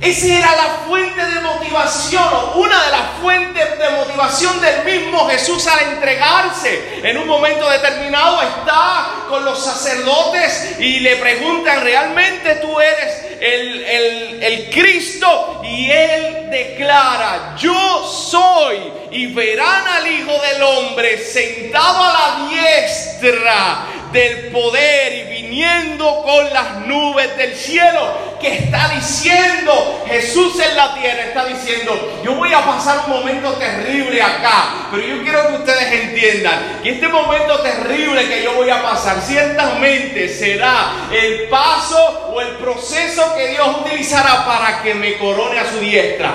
Esa 0.00 0.26
era 0.26 0.56
la 0.56 0.68
fuente 0.88 1.22
de 1.22 1.40
motivación, 1.40 2.24
una 2.54 2.84
de 2.84 2.90
las 2.90 3.20
fuentes 3.20 3.78
de 3.78 3.90
motivación 3.90 4.58
del 4.62 4.84
mismo 4.84 5.28
Jesús 5.28 5.66
al 5.66 5.92
entregarse. 5.92 7.00
En 7.02 7.18
un 7.18 7.26
momento 7.26 7.68
determinado 7.68 8.40
está 8.40 9.10
con 9.28 9.44
los 9.44 9.62
sacerdotes 9.62 10.76
y 10.78 11.00
le 11.00 11.16
preguntan, 11.16 11.82
¿realmente 11.82 12.54
tú 12.56 12.80
eres 12.80 13.26
el, 13.40 13.84
el, 13.84 14.42
el 14.42 14.70
Cristo? 14.70 15.60
Y 15.64 15.90
él 15.90 16.48
declara, 16.50 17.54
yo 17.58 18.06
soy. 18.06 18.78
Y 19.10 19.26
verán 19.34 19.86
al 19.86 20.06
Hijo 20.06 20.32
del 20.40 20.62
Hombre 20.62 21.18
sentado 21.18 22.04
a 22.04 22.12
la 22.12 22.48
diestra 22.48 23.86
del 24.12 24.48
poder 24.48 25.12
y 25.12 25.42
viniendo 25.42 26.22
con 26.22 26.52
las 26.52 26.76
nubes 26.86 27.36
del 27.36 27.54
cielo, 27.54 28.38
que 28.40 28.54
está 28.54 28.88
diciendo 28.88 29.89
Jesús 30.06 30.58
en 30.60 30.76
la 30.76 30.94
tierra, 30.94 31.24
está 31.24 31.46
diciendo, 31.46 32.20
yo 32.24 32.34
voy 32.34 32.52
a 32.52 32.64
pasar 32.64 33.04
un 33.06 33.12
momento 33.12 33.52
terrible 33.54 34.22
acá, 34.22 34.88
pero 34.90 35.02
yo 35.06 35.22
quiero 35.22 35.48
que 35.48 35.54
ustedes 35.54 35.92
entiendan 35.92 36.80
que 36.82 36.90
este 36.90 37.08
momento 37.08 37.60
terrible 37.60 38.28
que 38.28 38.42
yo 38.42 38.54
voy 38.54 38.70
a 38.70 38.82
pasar 38.82 39.20
ciertamente 39.20 40.28
será 40.28 41.08
el 41.12 41.48
paso 41.48 42.32
o 42.34 42.40
el 42.40 42.56
proceso 42.56 43.34
que 43.36 43.48
Dios 43.48 43.68
utilizará 43.84 44.44
para 44.44 44.82
que 44.82 44.94
me 44.94 45.16
corone 45.18 45.58
a 45.58 45.70
su 45.70 45.78
diestra, 45.78 46.32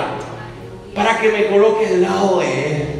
para 0.94 1.18
que 1.18 1.28
me 1.28 1.46
coloque 1.46 1.86
al 1.86 2.02
lado 2.02 2.40
de 2.40 2.46
Él. 2.46 2.96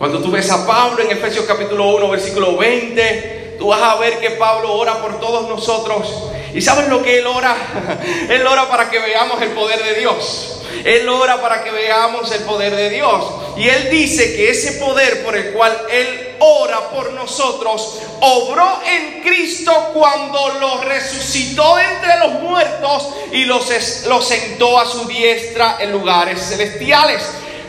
Cuando 0.00 0.22
tú 0.22 0.30
ves 0.30 0.50
a 0.50 0.66
Pablo 0.66 1.02
en 1.02 1.10
Efesios 1.10 1.44
capítulo 1.44 1.94
1, 1.96 2.08
versículo 2.08 2.56
20, 2.56 3.39
tú 3.60 3.68
vas 3.68 3.82
a 3.82 3.94
ver 3.96 4.18
que 4.18 4.30
Pablo 4.30 4.72
ora 4.72 5.00
por 5.00 5.20
todos 5.20 5.48
nosotros. 5.48 6.24
¿Y 6.52 6.60
sabes 6.60 6.88
lo 6.88 7.00
que 7.02 7.18
él 7.18 7.26
ora? 7.28 7.54
Él 8.28 8.44
ora 8.44 8.68
para 8.68 8.90
que 8.90 8.98
veamos 8.98 9.40
el 9.40 9.50
poder 9.50 9.84
de 9.84 10.00
Dios. 10.00 10.62
Él 10.84 11.08
ora 11.08 11.40
para 11.40 11.62
que 11.62 11.70
veamos 11.70 12.32
el 12.32 12.42
poder 12.42 12.74
de 12.74 12.90
Dios. 12.90 13.24
Y 13.56 13.68
él 13.68 13.88
dice 13.90 14.34
que 14.34 14.50
ese 14.50 14.72
poder 14.72 15.22
por 15.22 15.36
el 15.36 15.52
cual 15.52 15.76
él 15.90 16.36
ora 16.40 16.88
por 16.88 17.12
nosotros 17.12 18.00
obró 18.20 18.80
en 18.84 19.22
Cristo 19.22 19.90
cuando 19.94 20.58
lo 20.58 20.80
resucitó 20.80 21.78
entre 21.78 22.18
los 22.18 22.40
muertos 22.40 23.10
y 23.30 23.44
los, 23.44 23.68
los 24.06 24.26
sentó 24.26 24.80
a 24.80 24.86
su 24.86 25.06
diestra 25.06 25.76
en 25.80 25.92
lugares 25.92 26.40
celestiales 26.40 27.22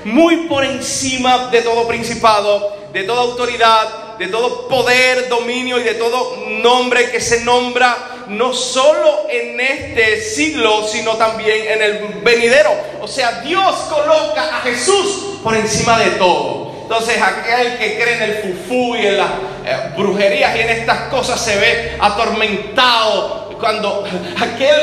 muy 0.03 0.47
por 0.47 0.63
encima 0.63 1.49
de 1.49 1.61
todo 1.61 1.87
principado, 1.87 2.75
de 2.91 3.03
toda 3.03 3.21
autoridad, 3.21 4.10
de 4.17 4.27
todo 4.27 4.67
poder, 4.67 5.29
dominio 5.29 5.79
y 5.79 5.83
de 5.83 5.95
todo 5.95 6.37
nombre 6.47 7.11
que 7.11 7.19
se 7.21 7.41
nombra, 7.41 8.25
no 8.27 8.53
solo 8.53 9.27
en 9.29 9.59
este 9.59 10.21
siglo, 10.21 10.87
sino 10.87 11.15
también 11.17 11.67
en 11.67 11.81
el 11.81 11.97
venidero. 12.23 12.71
O 13.01 13.07
sea, 13.07 13.41
Dios 13.41 13.75
coloca 13.89 14.57
a 14.57 14.61
Jesús 14.61 15.39
por 15.43 15.55
encima 15.55 15.99
de 15.99 16.11
todo. 16.11 16.71
Entonces 16.83 17.21
aquel 17.21 17.77
que 17.77 17.97
cree 17.99 18.15
en 18.15 18.23
el 18.23 18.35
fufú 18.43 18.95
y 18.95 19.07
en 19.07 19.17
las 19.17 19.29
eh, 19.65 19.93
brujerías 19.95 20.55
y 20.57 20.59
en 20.59 20.69
estas 20.69 21.09
cosas 21.09 21.39
se 21.39 21.55
ve 21.57 21.97
atormentado 21.99 23.55
cuando 23.59 24.03
aquel 24.41 24.75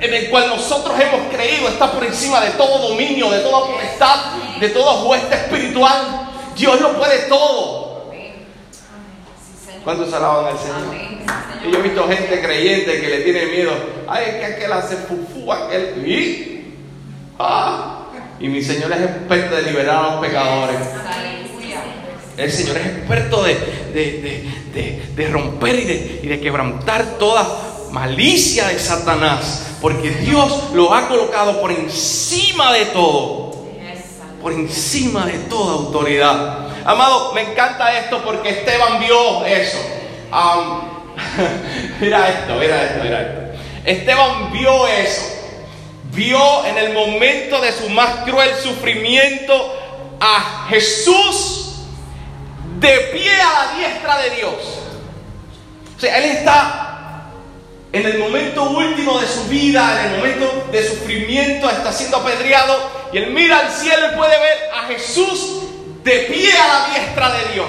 en 0.00 0.12
el 0.12 0.28
cual 0.28 0.48
nosotros 0.48 0.94
hemos 1.00 1.34
creído 1.34 1.68
está 1.68 1.90
por 1.90 2.04
encima 2.04 2.40
de 2.40 2.50
todo 2.50 2.88
dominio, 2.88 3.30
de 3.30 3.38
toda 3.38 3.66
potestad, 3.66 4.16
de 4.60 4.68
todo 4.68 5.08
hueste 5.08 5.34
espiritual. 5.34 6.28
Dios 6.54 6.80
lo 6.80 6.98
puede 6.98 7.20
todo. 7.28 7.83
¿Cuántos 9.84 10.12
alaban 10.14 10.46
al 10.46 10.58
Señor? 10.58 10.94
Y 11.66 11.70
yo 11.70 11.78
he 11.78 11.82
visto 11.82 12.08
gente 12.08 12.40
creyente 12.40 13.00
que 13.00 13.08
le 13.08 13.18
tiene 13.20 13.46
miedo. 13.46 13.70
Ay, 14.08 14.24
es 14.28 14.34
que 14.36 14.44
aquel 14.46 14.72
hace 14.72 14.96
fufú, 14.96 15.52
aquel. 15.52 16.06
¿Y? 16.06 16.74
Ah, 17.38 18.06
y 18.40 18.48
mi 18.48 18.62
Señor 18.62 18.92
es 18.92 19.00
experto 19.02 19.56
de 19.56 19.62
liberar 19.62 19.96
a 19.96 20.10
los 20.12 20.26
pecadores. 20.26 20.78
El 22.36 22.50
Señor 22.50 22.78
es 22.78 22.86
experto 22.86 23.42
de, 23.42 23.54
de, 25.14 25.28
romper 25.28 25.78
y 25.78 25.84
de, 25.84 26.20
y 26.24 26.26
de 26.26 26.40
quebrantar 26.40 27.18
toda 27.18 27.46
malicia 27.92 28.68
de 28.68 28.78
Satanás. 28.78 29.76
Porque 29.80 30.10
Dios 30.10 30.70
lo 30.72 30.94
ha 30.94 31.08
colocado 31.08 31.60
por 31.60 31.70
encima 31.70 32.72
de 32.72 32.86
todo. 32.86 33.54
Por 34.42 34.52
encima 34.52 35.26
de 35.26 35.38
toda 35.40 35.74
autoridad. 35.74 36.63
Amado, 36.84 37.32
me 37.32 37.40
encanta 37.40 37.98
esto 37.98 38.22
porque 38.22 38.50
Esteban 38.50 39.00
vio 39.00 39.44
eso. 39.46 39.78
mira 42.00 42.28
esto, 42.28 42.54
mira 42.56 42.82
esto, 42.84 43.02
mira 43.02 43.22
esto. 43.22 43.40
Esteban 43.84 44.52
vio 44.52 44.86
eso. 44.88 45.22
Vio 46.12 46.66
en 46.66 46.76
el 46.78 46.92
momento 46.92 47.60
de 47.60 47.72
su 47.72 47.88
más 47.88 48.24
cruel 48.24 48.54
sufrimiento 48.62 49.74
a 50.20 50.66
Jesús 50.68 51.86
de 52.78 52.98
pie 53.12 53.32
a 53.32 53.64
la 53.64 53.78
diestra 53.78 54.18
de 54.18 54.30
Dios. 54.30 54.54
O 55.96 56.00
sea, 56.00 56.18
Él 56.18 56.24
está 56.36 57.30
en 57.92 58.04
el 58.04 58.18
momento 58.18 58.64
último 58.64 59.18
de 59.20 59.26
su 59.26 59.44
vida, 59.44 60.04
en 60.04 60.12
el 60.12 60.18
momento 60.18 60.66
de 60.70 60.86
sufrimiento, 60.86 61.70
está 61.70 61.92
siendo 61.92 62.18
apedreado 62.18 62.76
y 63.12 63.18
Él 63.18 63.30
mira 63.30 63.60
al 63.60 63.70
cielo 63.70 64.12
y 64.12 64.16
puede 64.16 64.38
ver 64.38 64.58
a 64.74 64.86
Jesús 64.88 65.64
de 66.04 66.18
pie 66.30 66.52
a 66.52 66.68
la 66.68 66.94
diestra 66.94 67.30
de 67.32 67.52
Dios. 67.54 67.68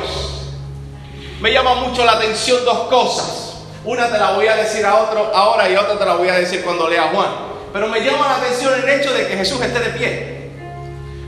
Me 1.42 1.52
llama 1.52 1.76
mucho 1.76 2.06
la 2.06 2.14
atención 2.14 2.64
dos 2.64 2.88
cosas. 2.90 3.54
Una 3.84 4.12
te 4.12 4.18
la 4.18 4.32
voy 4.32 4.48
a 4.48 4.56
decir 4.56 4.86
a 4.86 4.96
otro 4.96 5.32
ahora 5.34 5.70
y 5.70 5.76
otra 5.76 5.98
te 5.98 6.06
la 6.06 6.16
voy 6.16 6.30
a 6.30 6.36
decir 6.36 6.62
cuando 6.64 6.88
lea 6.88 7.10
Juan. 7.14 7.30
Pero 7.74 7.88
me 7.88 8.00
llama 8.02 8.28
la 8.28 8.36
atención 8.38 8.74
el 8.74 8.90
hecho 8.90 9.14
de 9.14 9.28
que 9.28 9.38
Jesús 9.38 9.62
esté 9.62 9.80
de 9.80 9.90
pie. 9.90 10.52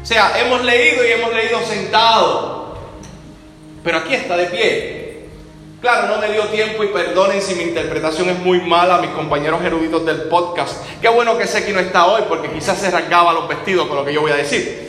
O 0.04 0.06
sea, 0.06 0.40
hemos 0.40 0.64
leído 0.64 1.06
y 1.06 1.12
hemos 1.12 1.34
leído 1.34 1.60
sentado 1.66 2.58
pero 3.88 4.00
aquí 4.00 4.16
está 4.16 4.36
de 4.36 4.48
pie. 4.48 5.28
Claro, 5.80 6.14
no 6.14 6.20
me 6.20 6.30
dio 6.30 6.44
tiempo 6.48 6.84
y 6.84 6.88
perdonen 6.88 7.42
si 7.42 7.56
mi 7.56 7.64
interpretación 7.64 8.30
es 8.30 8.38
muy 8.40 8.60
mala, 8.60 8.98
mis 8.98 9.12
compañeros 9.12 9.64
eruditos 9.64 10.06
del 10.06 10.24
podcast. 10.24 10.84
Qué 11.02 11.08
bueno 11.08 11.38
que 11.38 11.48
sé 11.48 11.64
que 11.64 11.72
no 11.72 11.80
está 11.80 12.06
hoy 12.06 12.24
porque 12.28 12.50
quizás 12.50 12.78
se 12.78 12.92
rasgaba 12.92 13.32
los 13.32 13.48
vestidos 13.48 13.88
con 13.88 13.96
lo 13.96 14.04
que 14.04 14.12
yo 14.12 14.20
voy 14.20 14.34
a 14.34 14.36
decir. 14.36 14.87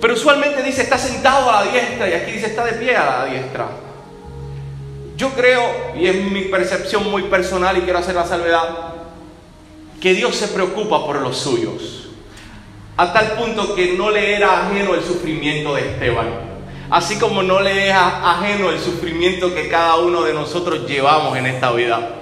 Pero 0.00 0.14
usualmente 0.14 0.62
dice 0.62 0.82
está 0.82 0.98
sentado 0.98 1.50
a 1.50 1.64
la 1.64 1.70
diestra 1.70 2.08
y 2.08 2.12
aquí 2.14 2.32
dice 2.32 2.46
está 2.46 2.64
de 2.64 2.72
pie 2.72 2.96
a 2.96 3.04
la 3.04 3.24
diestra. 3.26 3.66
Yo 5.16 5.30
creo, 5.30 5.62
y 5.96 6.06
es 6.06 6.16
mi 6.30 6.42
percepción 6.42 7.10
muy 7.10 7.24
personal 7.24 7.76
y 7.76 7.82
quiero 7.82 7.98
hacer 7.98 8.14
la 8.14 8.26
salvedad, 8.26 8.94
que 10.00 10.14
Dios 10.14 10.34
se 10.34 10.48
preocupa 10.48 11.04
por 11.04 11.20
los 11.20 11.36
suyos. 11.36 12.08
A 12.96 13.12
tal 13.12 13.32
punto 13.32 13.74
que 13.74 13.94
no 13.98 14.10
le 14.10 14.36
era 14.36 14.66
ajeno 14.66 14.94
el 14.94 15.02
sufrimiento 15.02 15.74
de 15.74 15.82
Esteban 15.82 16.50
así 16.90 17.18
como 17.18 17.42
no 17.42 17.60
le 17.60 17.88
es 17.88 17.94
ajeno 17.94 18.70
el 18.70 18.80
sufrimiento 18.80 19.54
que 19.54 19.68
cada 19.68 19.96
uno 19.96 20.22
de 20.22 20.34
nosotros 20.34 20.86
llevamos 20.88 21.36
en 21.38 21.46
esta 21.46 21.70
vida. 21.70 22.16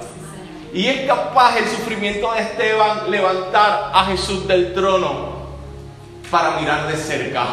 Y 0.74 0.86
es 0.86 1.06
capaz 1.06 1.56
el 1.56 1.66
sufrimiento 1.66 2.32
de 2.32 2.42
Esteban 2.42 3.10
levantar 3.10 3.90
a 3.94 4.04
Jesús 4.04 4.46
del 4.46 4.74
trono 4.74 5.38
para 6.30 6.52
mirar 6.52 6.86
de 6.88 6.96
cerca. 6.96 7.46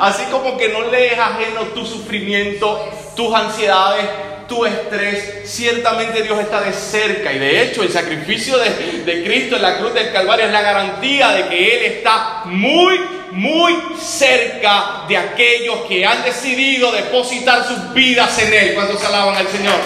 Así 0.00 0.24
como 0.30 0.56
que 0.56 0.68
no 0.68 0.90
le 0.90 1.12
es 1.12 1.18
ajeno 1.18 1.62
tu 1.74 1.84
sufrimiento, 1.84 2.88
tus 3.16 3.34
ansiedades, 3.34 4.06
tu 4.48 4.64
estrés, 4.64 5.42
ciertamente 5.44 6.22
Dios 6.22 6.38
está 6.40 6.62
de 6.62 6.72
cerca. 6.72 7.32
Y 7.32 7.38
de 7.38 7.62
hecho 7.62 7.82
el 7.82 7.90
sacrificio 7.90 8.56
de, 8.58 9.02
de 9.04 9.24
Cristo 9.24 9.56
en 9.56 9.62
la 9.62 9.78
cruz 9.78 9.92
del 9.94 10.12
Calvario 10.12 10.46
es 10.46 10.52
la 10.52 10.62
garantía 10.62 11.30
de 11.30 11.48
que 11.48 11.76
Él 11.76 11.92
está 11.92 12.42
muy 12.44 12.98
muy 13.30 13.76
cerca 14.00 15.04
de 15.06 15.16
aquellos 15.16 15.82
que 15.86 16.04
han 16.04 16.22
decidido 16.24 16.90
depositar 16.92 17.66
sus 17.66 17.92
vidas 17.92 18.38
en 18.38 18.52
Él. 18.52 18.74
Cuando 18.74 18.98
se 18.98 19.06
alaban 19.06 19.36
al 19.36 19.48
Señor. 19.48 19.76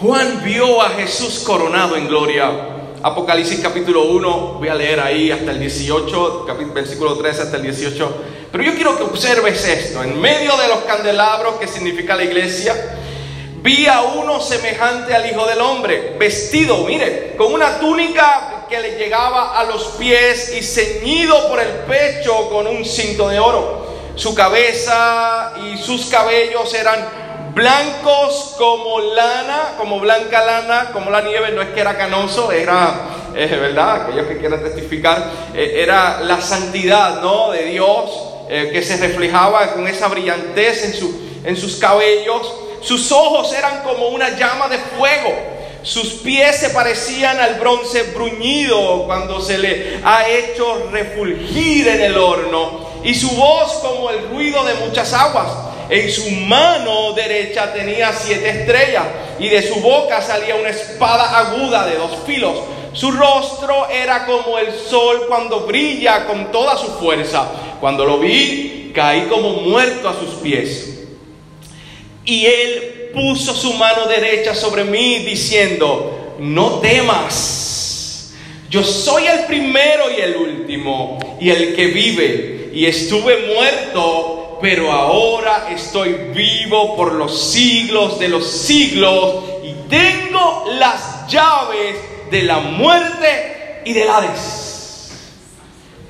Juan 0.00 0.44
vio 0.44 0.80
a 0.80 0.90
Jesús 0.90 1.40
coronado 1.40 1.96
en 1.96 2.06
gloria. 2.06 2.48
Apocalipsis 3.02 3.58
capítulo 3.58 4.04
1, 4.04 4.54
voy 4.60 4.68
a 4.68 4.74
leer 4.76 5.00
ahí 5.00 5.32
hasta 5.32 5.50
el 5.50 5.58
18, 5.58 6.46
versículo 6.72 7.18
13 7.18 7.42
hasta 7.42 7.56
el 7.56 7.64
18. 7.64 8.24
Pero 8.52 8.62
yo 8.62 8.74
quiero 8.76 8.96
que 8.96 9.02
observes 9.02 9.66
esto. 9.66 10.00
En 10.04 10.20
medio 10.20 10.56
de 10.56 10.68
los 10.68 10.78
candelabros 10.84 11.56
que 11.56 11.66
significa 11.66 12.14
la 12.14 12.22
iglesia, 12.22 12.96
vi 13.60 13.88
a 13.88 14.02
uno 14.02 14.40
semejante 14.40 15.16
al 15.16 15.28
Hijo 15.28 15.44
del 15.46 15.60
Hombre, 15.60 16.14
vestido, 16.16 16.84
mire, 16.84 17.34
con 17.36 17.52
una 17.52 17.80
túnica 17.80 18.66
que 18.68 18.78
le 18.78 18.98
llegaba 18.98 19.58
a 19.58 19.64
los 19.64 19.82
pies 19.98 20.54
y 20.56 20.62
ceñido 20.62 21.48
por 21.48 21.58
el 21.58 21.70
pecho 21.88 22.48
con 22.50 22.68
un 22.68 22.84
cinto 22.84 23.28
de 23.28 23.40
oro. 23.40 23.88
Su 24.14 24.32
cabeza 24.32 25.54
y 25.64 25.76
sus 25.76 26.06
cabellos 26.06 26.72
eran 26.72 27.27
blancos 27.58 28.54
como 28.56 29.00
lana, 29.00 29.74
como 29.76 30.00
blanca 30.00 30.44
lana, 30.44 30.90
como 30.92 31.10
la 31.10 31.22
nieve, 31.22 31.52
no 31.52 31.60
es 31.60 31.68
que 31.68 31.80
era 31.80 31.98
canoso, 31.98 32.52
era, 32.52 32.94
es 33.34 33.50
verdad, 33.50 34.02
aquellos 34.02 34.26
que 34.26 34.38
quieran 34.38 34.62
testificar, 34.62 35.30
eh, 35.54 35.82
era 35.82 36.20
la 36.20 36.40
santidad, 36.40 37.20
¿no? 37.20 37.50
De 37.50 37.64
Dios, 37.64 38.10
eh, 38.48 38.70
que 38.72 38.82
se 38.82 38.96
reflejaba 38.96 39.72
con 39.72 39.86
esa 39.86 40.08
brillantez 40.08 40.84
en, 40.84 40.94
su, 40.94 41.40
en 41.44 41.56
sus 41.56 41.76
cabellos 41.76 42.52
sus 42.80 43.10
ojos 43.12 43.52
eran 43.52 43.82
como 43.82 44.08
una 44.08 44.36
llama 44.36 44.68
de 44.68 44.78
fuego. 44.78 45.34
Sus 45.82 46.14
pies 46.14 46.56
se 46.56 46.70
parecían 46.70 47.38
al 47.40 47.54
bronce 47.54 48.02
bruñido 48.14 49.04
cuando 49.06 49.40
se 49.40 49.58
le 49.58 50.00
ha 50.04 50.28
hecho 50.28 50.88
refulgir 50.90 51.88
en 51.88 52.02
el 52.02 52.16
horno. 52.16 52.88
Y 53.04 53.14
su 53.14 53.30
voz 53.30 53.74
como 53.74 54.10
el 54.10 54.28
ruido 54.28 54.64
de 54.64 54.74
muchas 54.74 55.12
aguas. 55.12 55.48
En 55.90 56.10
su 56.10 56.30
mano 56.30 57.12
derecha 57.12 57.72
tenía 57.72 58.12
siete 58.12 58.48
estrellas 58.50 59.04
y 59.38 59.48
de 59.48 59.62
su 59.62 59.76
boca 59.76 60.20
salía 60.20 60.56
una 60.56 60.70
espada 60.70 61.38
aguda 61.38 61.86
de 61.86 61.96
dos 61.96 62.10
filos. 62.26 62.58
Su 62.92 63.10
rostro 63.12 63.88
era 63.88 64.26
como 64.26 64.58
el 64.58 64.72
sol 64.72 65.26
cuando 65.28 65.60
brilla 65.60 66.26
con 66.26 66.50
toda 66.52 66.76
su 66.76 66.88
fuerza. 66.98 67.48
Cuando 67.80 68.04
lo 68.04 68.18
vi, 68.18 68.90
caí 68.94 69.22
como 69.28 69.50
muerto 69.50 70.08
a 70.08 70.18
sus 70.18 70.40
pies. 70.42 71.06
Y 72.24 72.44
él 72.44 73.10
puso 73.14 73.54
su 73.54 73.72
mano 73.74 74.06
derecha 74.06 74.54
sobre 74.54 74.84
mí 74.84 75.20
diciendo, 75.20 76.34
no 76.38 76.80
temas, 76.80 78.32
yo 78.68 78.84
soy 78.84 79.26
el 79.26 79.46
primero 79.46 80.04
y 80.10 80.20
el 80.20 80.36
último 80.36 81.18
y 81.40 81.50
el 81.50 81.74
que 81.74 81.86
vive. 81.86 82.70
Y 82.74 82.84
estuve 82.84 83.54
muerto, 83.54 84.37
pero 84.60 84.90
ahora 84.92 85.68
estoy 85.70 86.12
vivo 86.34 86.96
por 86.96 87.12
los 87.12 87.50
siglos 87.50 88.18
de 88.18 88.28
los 88.28 88.46
siglos 88.46 89.44
y 89.62 89.72
tengo 89.88 90.64
las 90.78 91.26
llaves 91.28 91.96
de 92.30 92.42
la 92.42 92.58
muerte 92.58 93.82
y 93.84 93.92
del 93.92 94.08
Hades. 94.08 95.12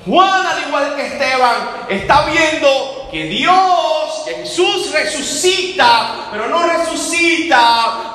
Juan, 0.05 0.47
al 0.47 0.67
igual 0.67 0.95
que 0.95 1.05
Esteban, 1.05 1.85
está 1.89 2.25
viendo 2.25 3.07
que 3.11 3.25
Dios, 3.25 4.23
que 4.25 4.33
Jesús 4.35 4.91
resucita, 4.91 6.29
pero 6.31 6.47
no 6.47 6.63
resucita 6.63 8.13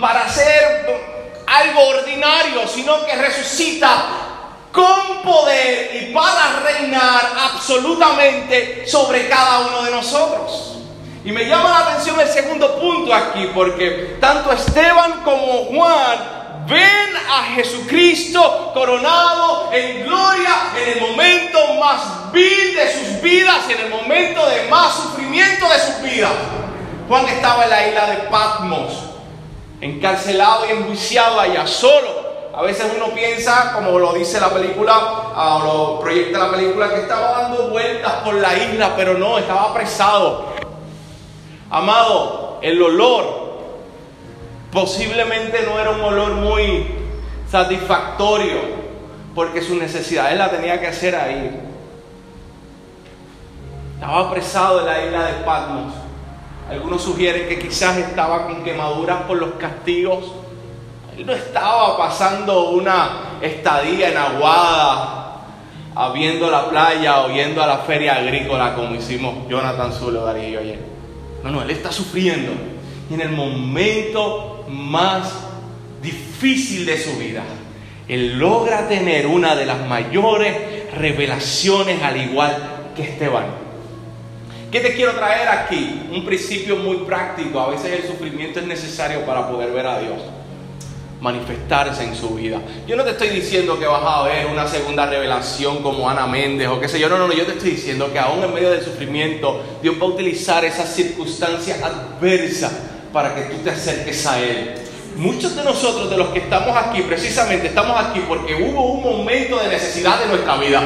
para 0.00 0.28
ser 0.28 1.42
algo 1.46 1.80
ordinario, 1.88 2.66
sino 2.66 3.04
que 3.06 3.14
resucita 3.16 4.31
con 4.72 5.22
poder 5.22 5.90
y 6.02 6.12
para 6.12 6.60
reinar 6.64 7.32
absolutamente 7.38 8.84
sobre 8.86 9.28
cada 9.28 9.60
uno 9.60 9.82
de 9.82 9.90
nosotros. 9.90 10.78
Y 11.24 11.30
me 11.30 11.46
llama 11.46 11.70
la 11.70 11.78
atención 11.90 12.18
el 12.18 12.28
segundo 12.28 12.80
punto 12.80 13.14
aquí, 13.14 13.48
porque 13.54 14.16
tanto 14.20 14.50
Esteban 14.50 15.22
como 15.22 15.66
Juan 15.66 16.18
ven 16.66 17.16
a 17.30 17.44
Jesucristo 17.54 18.70
coronado 18.74 19.70
en 19.72 20.04
gloria 20.04 20.50
en 20.76 20.92
el 20.94 21.00
momento 21.00 21.74
más 21.74 22.32
vil 22.32 22.74
de 22.74 22.92
sus 22.92 23.22
vidas, 23.22 23.68
en 23.68 23.80
el 23.82 23.90
momento 23.90 24.44
de 24.46 24.68
más 24.68 24.94
sufrimiento 24.94 25.68
de 25.68 25.78
sus 25.78 26.02
vidas. 26.02 26.32
Juan 27.08 27.28
estaba 27.28 27.64
en 27.64 27.70
la 27.70 27.88
isla 27.88 28.06
de 28.06 28.16
Patmos, 28.28 28.92
encarcelado 29.80 30.66
y 30.66 30.70
enjuiciado 30.70 31.38
allá 31.38 31.66
solo. 31.66 32.31
A 32.54 32.60
veces 32.60 32.92
uno 32.94 33.14
piensa, 33.14 33.72
como 33.72 33.98
lo 33.98 34.12
dice 34.12 34.38
la 34.38 34.50
película, 34.50 34.92
ah, 35.34 35.60
o 35.62 35.64
lo 35.94 36.00
proyecta 36.00 36.38
la 36.38 36.50
película, 36.50 36.90
que 36.90 37.00
estaba 37.00 37.42
dando 37.42 37.70
vueltas 37.70 38.12
por 38.24 38.34
la 38.34 38.54
isla, 38.56 38.94
pero 38.94 39.14
no, 39.14 39.38
estaba 39.38 39.70
apresado. 39.70 40.52
Amado, 41.70 42.58
el 42.60 42.82
olor 42.82 43.42
posiblemente 44.70 45.62
no 45.62 45.78
era 45.78 45.90
un 45.90 46.02
olor 46.02 46.32
muy 46.32 46.86
satisfactorio, 47.50 48.58
porque 49.34 49.62
sus 49.62 49.78
necesidades 49.78 50.36
la 50.36 50.50
tenía 50.50 50.78
que 50.78 50.88
hacer 50.88 51.16
ahí. 51.16 51.58
Estaba 53.94 54.28
apresado 54.28 54.80
en 54.80 54.86
la 54.86 55.04
isla 55.06 55.24
de 55.24 55.32
Patmos. 55.44 55.94
Algunos 56.68 57.02
sugieren 57.02 57.48
que 57.48 57.58
quizás 57.58 57.96
estaba 57.96 58.46
con 58.46 58.62
quemaduras 58.62 59.22
por 59.22 59.38
los 59.38 59.52
castigos. 59.52 60.41
No 61.24 61.32
estaba 61.32 61.96
pasando 61.96 62.70
una 62.70 63.38
estadía 63.40 64.10
en 64.10 64.16
Aguada, 64.16 65.36
viendo 66.12 66.50
la 66.50 66.68
playa 66.68 67.20
o 67.20 67.32
yendo 67.32 67.62
a 67.62 67.66
la 67.66 67.78
feria 67.78 68.16
agrícola 68.16 68.74
como 68.74 68.94
hicimos 68.94 69.48
Jonathan 69.48 69.92
Zulo, 69.92 70.24
Darío 70.24 70.48
y 70.48 70.56
ayer. 70.56 70.78
No, 71.44 71.50
no, 71.50 71.62
él 71.62 71.70
está 71.70 71.92
sufriendo. 71.92 72.52
Y 73.08 73.14
en 73.14 73.20
el 73.20 73.30
momento 73.30 74.64
más 74.68 75.32
difícil 76.02 76.86
de 76.86 76.98
su 76.98 77.16
vida, 77.18 77.44
él 78.08 78.38
logra 78.38 78.88
tener 78.88 79.26
una 79.28 79.54
de 79.54 79.66
las 79.66 79.86
mayores 79.86 80.92
revelaciones 80.92 82.02
al 82.02 82.16
igual 82.16 82.56
que 82.96 83.02
Esteban. 83.02 83.46
¿Qué 84.72 84.80
te 84.80 84.94
quiero 84.94 85.12
traer 85.12 85.48
aquí? 85.48 86.02
Un 86.10 86.24
principio 86.24 86.76
muy 86.76 86.96
práctico. 86.98 87.60
A 87.60 87.68
veces 87.68 88.00
el 88.00 88.08
sufrimiento 88.08 88.58
es 88.58 88.66
necesario 88.66 89.24
para 89.24 89.48
poder 89.48 89.70
ver 89.70 89.86
a 89.86 90.00
Dios 90.00 90.20
manifestarse 91.22 92.02
en 92.02 92.16
su 92.16 92.30
vida. 92.30 92.60
Yo 92.84 92.96
no 92.96 93.04
te 93.04 93.10
estoy 93.10 93.28
diciendo 93.28 93.78
que 93.78 93.86
vas 93.86 94.02
a 94.04 94.24
ver 94.24 94.46
una 94.46 94.66
segunda 94.66 95.06
revelación 95.06 95.80
como 95.80 96.10
Ana 96.10 96.26
Méndez 96.26 96.66
o 96.66 96.80
qué 96.80 96.88
sé 96.88 96.98
yo. 96.98 97.08
No, 97.08 97.16
no, 97.16 97.28
no. 97.28 97.32
Yo 97.32 97.46
te 97.46 97.52
estoy 97.52 97.70
diciendo 97.70 98.12
que 98.12 98.18
aún 98.18 98.42
en 98.42 98.52
medio 98.52 98.72
del 98.72 98.82
sufrimiento, 98.82 99.62
Dios 99.80 99.94
va 100.02 100.06
a 100.06 100.08
utilizar 100.08 100.64
esas 100.64 100.92
circunstancias 100.92 101.80
adversas 101.80 102.72
para 103.12 103.36
que 103.36 103.42
tú 103.42 103.58
te 103.62 103.70
acerques 103.70 104.26
a 104.26 104.40
Él. 104.40 104.74
Muchos 105.14 105.54
de 105.54 105.62
nosotros, 105.62 106.10
de 106.10 106.16
los 106.16 106.30
que 106.30 106.40
estamos 106.40 106.76
aquí, 106.76 107.02
precisamente 107.02 107.68
estamos 107.68 107.96
aquí 108.04 108.20
porque 108.26 108.54
hubo 108.56 108.86
un 108.86 109.02
momento 109.04 109.58
de 109.60 109.68
necesidad 109.68 110.18
de 110.18 110.26
nuestra 110.26 110.56
vida. 110.56 110.82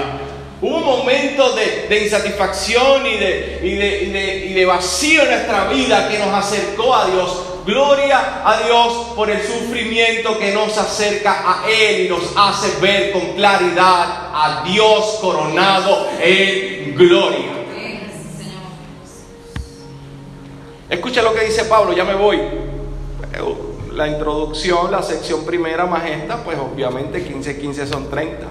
Hubo 0.61 0.77
un 0.77 0.85
momento 0.85 1.55
de, 1.55 2.03
insatisfacción 2.05 3.05
de, 3.05 3.61
y 3.62 4.53
de 4.53 4.66
vacío 4.66 5.22
en 5.22 5.31
nuestra 5.31 5.68
vida 5.68 6.09
que 6.11 6.18
nos 6.18 6.35
acercó 6.35 6.94
a 6.94 7.07
Dios. 7.07 7.56
Gloria 7.66 8.42
a 8.44 8.62
Dios 8.62 9.09
por 9.16 9.29
el 9.29 9.42
sufrimiento 9.42 10.38
que 10.38 10.55
nos 10.55 10.79
acerca 10.79 11.42
a 11.44 11.68
Él 11.68 12.07
y 12.07 12.09
nos 12.09 12.33
hace 12.37 12.81
ver 12.81 13.11
con 13.12 13.33
claridad 13.33 14.31
a 14.33 14.62
Dios 14.64 15.18
coronado 15.20 16.07
en 16.20 16.94
gloria. 16.94 17.57
Escucha 20.88 21.22
lo 21.22 21.35
que 21.35 21.44
dice 21.44 21.64
Pablo, 21.64 21.92
ya 21.92 22.05
me 22.05 22.14
voy. 22.14 22.40
La 23.92 24.07
introducción, 24.07 24.92
la 24.92 25.02
sección 25.02 25.44
primera 25.44 25.87
más 25.87 26.07
esta, 26.07 26.44
pues 26.44 26.57
obviamente 26.59 27.24
15, 27.24 27.59
15 27.59 27.87
son 27.88 28.09
30. 28.09 28.46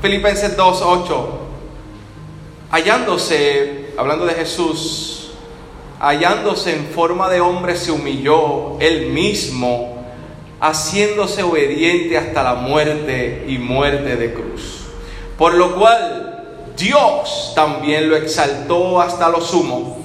Filipenses 0.00 0.56
2.8. 0.56 1.26
Hallándose, 2.70 3.92
hablando 3.98 4.24
de 4.24 4.32
Jesús, 4.32 5.15
hallándose 6.00 6.74
en 6.74 6.86
forma 6.86 7.28
de 7.28 7.40
hombre, 7.40 7.76
se 7.76 7.92
humilló 7.92 8.78
él 8.80 9.08
mismo, 9.12 9.96
haciéndose 10.60 11.42
obediente 11.42 12.16
hasta 12.16 12.42
la 12.42 12.54
muerte 12.54 13.44
y 13.48 13.58
muerte 13.58 14.16
de 14.16 14.32
cruz. 14.32 14.84
Por 15.38 15.54
lo 15.54 15.76
cual 15.76 16.44
Dios 16.76 17.52
también 17.54 18.08
lo 18.08 18.16
exaltó 18.16 19.00
hasta 19.00 19.28
lo 19.28 19.40
sumo 19.40 19.98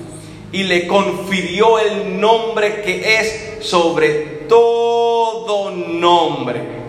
y 0.52 0.64
le 0.64 0.88
confirió 0.88 1.80
el 1.80 2.20
nombre 2.20 2.82
que 2.82 3.20
es 3.20 3.66
sobre 3.66 4.10
todo 4.50 5.72
nombre 5.72 6.82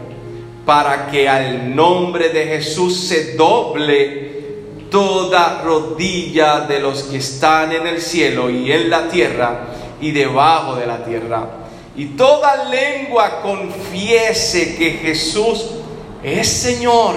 para 0.64 1.08
que 1.10 1.28
al 1.28 1.74
nombre 1.74 2.28
de 2.28 2.46
Jesús 2.46 3.08
se 3.08 3.34
doble 3.34 4.31
toda 4.92 5.62
rodilla 5.62 6.60
de 6.60 6.78
los 6.78 7.02
que 7.04 7.16
están 7.16 7.72
en 7.72 7.88
el 7.88 8.00
cielo 8.00 8.48
y 8.48 8.70
en 8.70 8.88
la 8.88 9.08
tierra 9.08 9.66
y 10.00 10.12
debajo 10.12 10.76
de 10.76 10.86
la 10.86 11.04
tierra. 11.04 11.44
Y 11.96 12.06
toda 12.06 12.64
lengua 12.64 13.42
confiese 13.42 14.76
que 14.76 14.92
Jesús 14.92 15.66
es 16.22 16.46
Señor 16.48 17.16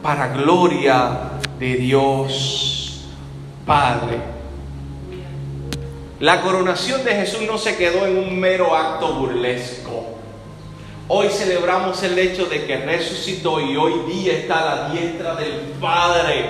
para 0.00 0.28
gloria 0.28 1.18
de 1.58 1.74
Dios 1.74 3.08
Padre. 3.66 4.18
La 6.20 6.40
coronación 6.40 7.04
de 7.04 7.14
Jesús 7.16 7.40
no 7.48 7.58
se 7.58 7.76
quedó 7.76 8.06
en 8.06 8.16
un 8.16 8.38
mero 8.38 8.76
acto 8.76 9.12
burlesco. 9.14 9.81
Hoy 11.14 11.28
celebramos 11.28 12.02
el 12.04 12.18
hecho 12.18 12.46
de 12.46 12.64
que 12.64 12.78
resucitó 12.78 13.60
y 13.60 13.76
hoy 13.76 14.10
día 14.10 14.32
está 14.32 14.60
a 14.60 14.64
la 14.64 14.88
diestra 14.88 15.34
del 15.34 15.52
Padre. 15.78 16.46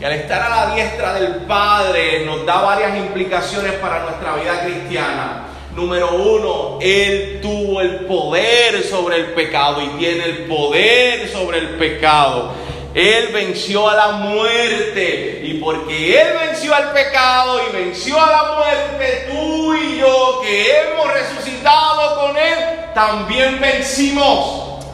Y 0.00 0.04
al 0.04 0.12
estar 0.12 0.40
a 0.40 0.48
la 0.50 0.74
diestra 0.76 1.14
del 1.14 1.34
Padre 1.48 2.24
nos 2.24 2.46
da 2.46 2.60
varias 2.60 2.96
implicaciones 2.96 3.72
para 3.72 4.04
nuestra 4.04 4.36
vida 4.36 4.64
cristiana. 4.64 5.46
Número 5.74 6.14
uno, 6.14 6.78
Él 6.80 7.40
tuvo 7.42 7.80
el 7.80 8.04
poder 8.06 8.84
sobre 8.84 9.16
el 9.16 9.26
pecado 9.32 9.82
y 9.82 9.88
tiene 9.98 10.26
el 10.26 10.38
poder 10.44 11.28
sobre 11.28 11.58
el 11.58 11.70
pecado. 11.70 12.52
Él 12.94 13.28
venció 13.32 13.88
a 13.88 13.94
la 13.94 14.08
muerte. 14.12 15.40
Y 15.42 15.54
porque 15.54 16.20
Él 16.20 16.28
venció 16.40 16.74
al 16.74 16.92
pecado 16.92 17.60
y 17.68 17.72
venció 17.72 18.20
a 18.20 18.30
la 18.30 18.54
muerte, 18.54 19.28
tú 19.30 19.74
y 19.74 19.98
yo 19.98 20.40
que 20.42 20.80
hemos 20.80 21.12
resucitado 21.12 22.20
con 22.20 22.36
Él, 22.36 22.58
también 22.94 23.60
vencimos. 23.60 24.84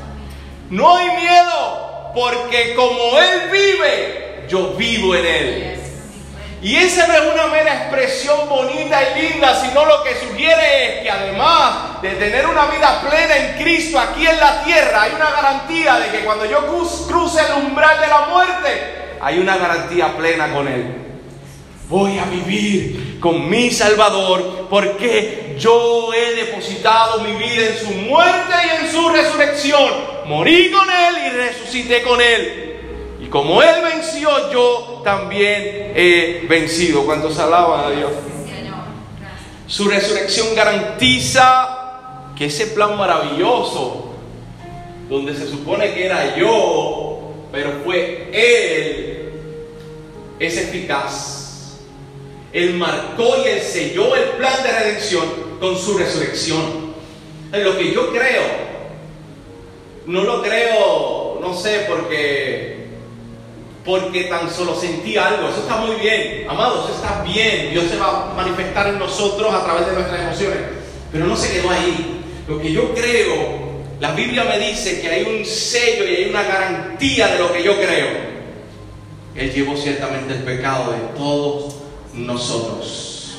No 0.71 0.97
hay 0.97 1.11
miedo, 1.17 2.13
porque 2.15 2.75
como 2.75 3.19
Él 3.19 3.51
vive, 3.51 4.45
yo 4.49 4.75
vivo 4.75 5.15
en 5.15 5.27
Él. 5.27 5.80
Y 6.63 6.77
esa 6.77 7.07
no 7.07 7.15
es 7.15 7.33
una 7.33 7.47
mera 7.47 7.75
expresión 7.75 8.47
bonita 8.47 9.01
y 9.03 9.23
linda, 9.23 9.59
sino 9.65 9.87
lo 9.87 10.03
que 10.03 10.15
sugiere 10.15 10.99
es 10.99 11.03
que 11.03 11.11
además 11.11 12.03
de 12.03 12.11
tener 12.11 12.47
una 12.47 12.67
vida 12.67 13.01
plena 13.01 13.37
en 13.37 13.63
Cristo 13.63 13.99
aquí 13.99 14.27
en 14.27 14.39
la 14.39 14.63
tierra, 14.63 15.03
hay 15.03 15.13
una 15.15 15.31
garantía 15.31 15.99
de 15.99 16.11
que 16.11 16.25
cuando 16.25 16.45
yo 16.45 16.67
cruce 17.09 17.41
el 17.41 17.65
umbral 17.65 17.99
de 17.99 18.07
la 18.07 18.21
muerte, 18.27 19.17
hay 19.23 19.39
una 19.39 19.57
garantía 19.57 20.15
plena 20.15 20.53
con 20.53 20.69
Él. 20.69 20.97
Voy 21.89 22.19
a 22.19 22.25
vivir 22.27 23.19
con 23.21 23.49
mi 23.49 23.71
Salvador 23.71 24.69
porque 24.69 25.57
yo 25.59 26.13
he 26.13 26.35
depositado 26.35 27.21
mi 27.21 27.33
vida 27.33 27.69
en 27.69 27.79
su 27.79 27.91
muerte 27.91 28.55
y 28.67 28.85
en 28.85 28.93
su 28.93 29.09
resurrección. 29.09 29.91
Morí 30.27 30.71
con 30.71 30.89
Él 30.91 31.17
y 31.27 31.31
resucité 31.31 32.03
con 32.03 32.21
Él 32.21 32.70
como 33.31 33.63
Él 33.63 33.77
venció, 33.83 34.51
yo 34.53 35.03
también 35.05 35.93
he 35.95 36.47
vencido. 36.49 37.05
Cuando 37.05 37.31
se 37.31 37.41
alaban 37.41 37.87
a 37.87 37.97
Dios. 37.97 38.11
Su 39.67 39.89
resurrección 39.89 40.49
garantiza 40.57 42.33
que 42.37 42.47
ese 42.47 42.67
plan 42.69 42.99
maravilloso, 42.99 44.15
donde 45.09 45.35
se 45.35 45.47
supone 45.47 45.95
que 45.95 46.07
era 46.07 46.37
yo, 46.37 47.21
pero 47.53 47.75
fue 47.85 48.31
Él, 48.33 49.31
es 50.41 50.57
eficaz. 50.57 51.79
Él 52.53 52.75
marcó 52.75 53.37
y 53.45 53.49
Él 53.49 53.61
selló 53.61 54.17
el 54.17 54.25
plan 54.31 54.61
de 54.65 54.73
redención 54.73 55.25
con 55.61 55.79
su 55.79 55.97
resurrección. 55.97 56.91
En 57.53 57.65
lo 57.65 57.79
que 57.79 57.93
yo 57.93 58.11
creo, 58.11 58.43
no 60.07 60.25
lo 60.25 60.43
creo, 60.43 61.39
no 61.41 61.55
sé, 61.55 61.87
porque 61.89 62.70
porque 63.85 64.25
tan 64.25 64.51
solo 64.51 64.75
sentí 64.75 65.17
algo. 65.17 65.49
Eso 65.49 65.61
está 65.61 65.77
muy 65.77 65.97
bien, 65.97 66.47
amados, 66.49 66.91
eso 66.91 66.95
está 66.97 67.23
bien. 67.23 67.71
Dios 67.73 67.85
se 67.91 67.97
va 67.97 68.31
a 68.31 68.35
manifestar 68.35 68.89
en 68.89 68.99
nosotros 68.99 69.53
a 69.53 69.65
través 69.65 69.87
de 69.87 69.93
nuestras 69.93 70.21
emociones. 70.21 70.59
Pero 71.13 71.27
no 71.27 71.37
se 71.37 71.53
quedó 71.53 71.71
ahí. 71.71 72.23
Lo 72.49 72.61
que 72.61 72.73
yo 72.73 72.95
creo, 72.95 73.61
la 74.01 74.13
Biblia 74.13 74.45
me 74.45 74.59
dice 74.59 75.01
que 75.01 75.09
hay 75.09 75.23
un 75.23 75.45
sello 75.45 76.05
y 76.05 76.17
hay 76.17 76.31
una 76.31 76.43
garantía 76.43 77.29
de 77.29 77.39
lo 77.39 77.53
que 77.53 77.63
yo 77.63 77.77
creo. 77.77 78.31
Él 79.35 79.53
llevó 79.53 79.77
ciertamente 79.77 80.35
el 80.35 80.43
pecado 80.43 80.93
de 80.93 80.99
todos 81.17 81.77
nosotros. 82.15 83.37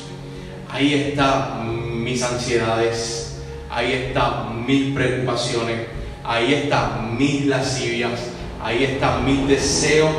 Ahí 0.70 0.94
están 0.94 2.02
mis 2.02 2.22
ansiedades. 2.22 3.28
ahí 3.72 3.92
están 3.92 4.66
mil 4.66 4.92
preocupaciones, 4.92 5.86
ahí 6.24 6.52
están 6.52 7.16
mis 7.16 7.46
lascivias, 7.46 8.20
ahí 8.62 8.84
están 8.84 9.24
mis 9.24 9.46
deseos 9.48 10.10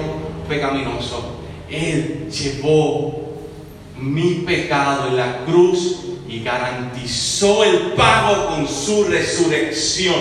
pecaminosos. 0.48 1.24
Él 1.70 2.30
llevó 2.30 3.34
mi 3.98 4.44
pecado 4.46 5.08
en 5.08 5.18
la 5.18 5.46
cruz 5.46 6.00
y 6.28 6.44
garantizó 6.44 7.64
el 7.64 7.94
pago 7.94 8.48
con 8.48 8.68
su 8.68 9.06
resurrección. 9.06 10.16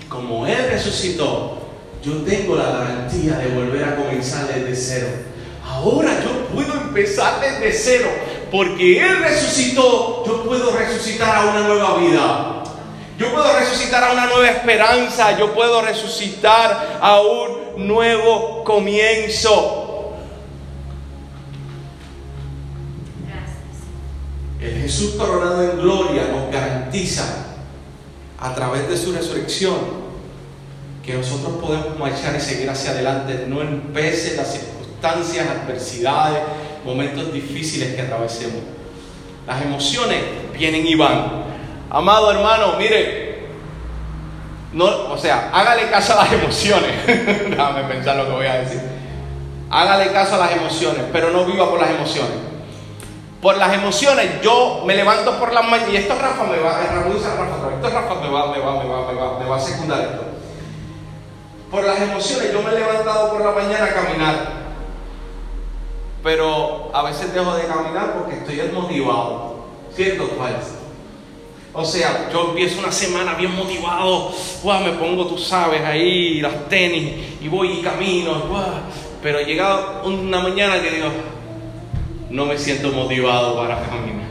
Y 0.00 0.04
como 0.08 0.46
Él 0.46 0.68
resucitó, 0.70 1.58
yo 2.04 2.12
tengo 2.22 2.56
la 2.56 2.70
garantía 2.70 3.38
de 3.38 3.48
volver 3.48 3.84
a 3.84 3.96
comenzar 3.96 4.48
desde 4.48 4.74
cero. 4.74 5.08
Ahora 5.64 6.18
yo 6.22 6.46
puedo 6.54 6.74
empezar 6.74 7.40
desde 7.40 7.72
cero, 7.72 8.10
porque 8.50 9.00
Él 9.00 9.18
resucitó, 9.18 10.24
yo 10.26 10.42
puedo 10.42 10.70
resucitar 10.72 11.36
a 11.36 11.50
una 11.50 11.68
nueva 11.68 11.98
vida. 11.98 12.59
Yo 13.20 13.30
puedo 13.30 13.52
resucitar 13.52 14.02
a 14.02 14.12
una 14.12 14.24
nueva 14.28 14.48
esperanza, 14.48 15.36
yo 15.36 15.52
puedo 15.52 15.82
resucitar 15.82 16.98
a 17.02 17.20
un 17.20 17.86
nuevo 17.86 18.64
comienzo. 18.64 20.14
El 24.58 24.80
Jesús 24.80 25.16
coronado 25.18 25.62
en 25.62 25.80
gloria 25.80 26.28
nos 26.32 26.50
garantiza 26.50 27.24
a 28.38 28.54
través 28.54 28.88
de 28.88 28.96
su 28.96 29.12
resurrección 29.12 29.76
que 31.04 31.12
nosotros 31.12 31.56
podemos 31.60 31.98
marchar 31.98 32.34
y 32.36 32.40
seguir 32.40 32.70
hacia 32.70 32.92
adelante, 32.92 33.44
no 33.46 33.60
en 33.60 33.82
pese 33.92 34.34
las 34.34 34.50
circunstancias, 34.50 35.46
adversidades, 35.46 36.42
momentos 36.86 37.30
difíciles 37.34 37.94
que 37.94 38.00
atravesemos. 38.00 38.62
Las 39.46 39.60
emociones 39.60 40.22
vienen 40.56 40.86
y 40.86 40.94
van. 40.94 41.49
Amado 41.90 42.30
hermano, 42.30 42.74
mire, 42.78 43.30
no, 44.72 44.84
o 44.84 45.18
sea, 45.18 45.50
hágale 45.52 45.90
caso 45.90 46.12
a 46.12 46.24
las 46.24 46.32
emociones. 46.32 47.06
Déjame 47.06 47.82
pensar 47.84 48.16
lo 48.16 48.26
que 48.26 48.32
voy 48.32 48.46
a 48.46 48.60
decir. 48.60 48.80
Hágale 49.68 50.12
caso 50.12 50.36
a 50.36 50.38
las 50.38 50.52
emociones, 50.52 51.02
pero 51.12 51.30
no 51.30 51.44
viva 51.44 51.68
por 51.68 51.80
las 51.80 51.90
emociones. 51.90 52.34
Por 53.42 53.56
las 53.56 53.72
emociones, 53.72 54.40
yo 54.42 54.82
me 54.86 54.94
levanto 54.94 55.38
por 55.38 55.52
las 55.52 55.64
mañanas, 55.64 55.92
y 55.92 55.96
esto 55.96 56.14
Rafa 56.14 56.44
me 56.44 56.58
va, 56.58 56.78
Rafa, 56.78 57.74
esto 57.74 57.90
Rafa 57.90 58.14
me 58.20 58.28
va, 58.28 58.52
me 58.52 58.58
va, 58.58 58.84
me 58.84 58.88
va, 58.88 59.12
me 59.12 59.18
va, 59.18 59.38
me 59.38 59.46
va 59.46 59.56
a 59.56 59.60
secundar 59.60 60.00
esto. 60.00 60.24
Por 61.70 61.84
las 61.84 62.00
emociones, 62.00 62.52
yo 62.52 62.62
me 62.62 62.70
he 62.70 62.80
levantado 62.80 63.30
por 63.30 63.40
la 63.40 63.52
mañana 63.52 63.86
a 63.86 63.94
caminar, 63.94 64.34
pero 66.22 66.90
a 66.92 67.02
veces 67.02 67.32
dejo 67.32 67.54
de 67.54 67.66
caminar 67.66 68.12
porque 68.12 68.36
estoy 68.36 68.56
desmotivado, 68.56 69.64
¿cierto 69.94 70.28
falso? 70.36 70.79
O 71.72 71.84
sea, 71.84 72.28
yo 72.32 72.48
empiezo 72.48 72.80
una 72.80 72.90
semana 72.90 73.34
bien 73.34 73.54
motivado, 73.54 74.32
me 74.84 74.92
pongo, 74.92 75.26
tú 75.26 75.38
sabes, 75.38 75.82
ahí 75.82 76.40
las 76.40 76.68
tenis 76.68 77.12
y 77.40 77.46
voy 77.46 77.78
y 77.78 77.82
camino, 77.82 78.42
pero 79.22 79.40
llega 79.40 80.02
una 80.04 80.40
mañana 80.40 80.82
que 80.82 80.90
digo, 80.90 81.08
no 82.30 82.46
me 82.46 82.58
siento 82.58 82.90
motivado 82.90 83.56
para 83.56 83.82
caminar. 83.82 84.30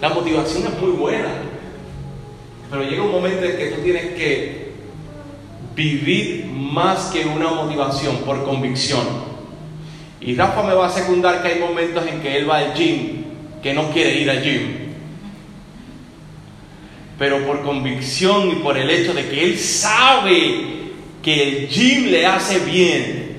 La 0.00 0.08
motivación 0.08 0.64
es 0.64 0.80
muy 0.80 0.90
buena, 0.90 1.28
pero 2.68 2.82
llega 2.82 3.02
un 3.02 3.12
momento 3.12 3.44
en 3.44 3.56
que 3.56 3.66
tú 3.66 3.82
tienes 3.82 4.14
que 4.16 4.70
vivir 5.76 6.46
más 6.46 7.06
que 7.06 7.26
una 7.26 7.50
motivación 7.50 8.16
por 8.18 8.44
convicción. 8.44 9.30
Y 10.20 10.34
Rafa 10.34 10.62
me 10.62 10.74
va 10.74 10.86
a 10.86 10.90
secundar 10.90 11.42
que 11.42 11.48
hay 11.48 11.60
momentos 11.60 12.04
en 12.06 12.20
que 12.20 12.36
él 12.36 12.50
va 12.50 12.58
al 12.58 12.74
gym, 12.74 13.24
que 13.62 13.72
no 13.72 13.90
quiere 13.90 14.14
ir 14.14 14.30
al 14.30 14.42
gym. 14.42 14.79
Pero 17.20 17.46
por 17.46 17.60
convicción 17.60 18.50
y 18.50 18.54
por 18.56 18.78
el 18.78 18.88
hecho 18.88 19.12
de 19.12 19.28
que 19.28 19.44
él 19.44 19.58
sabe 19.58 20.64
que 21.22 21.42
el 21.42 21.68
gym 21.68 22.10
le 22.10 22.24
hace 22.24 22.60
bien, 22.60 23.36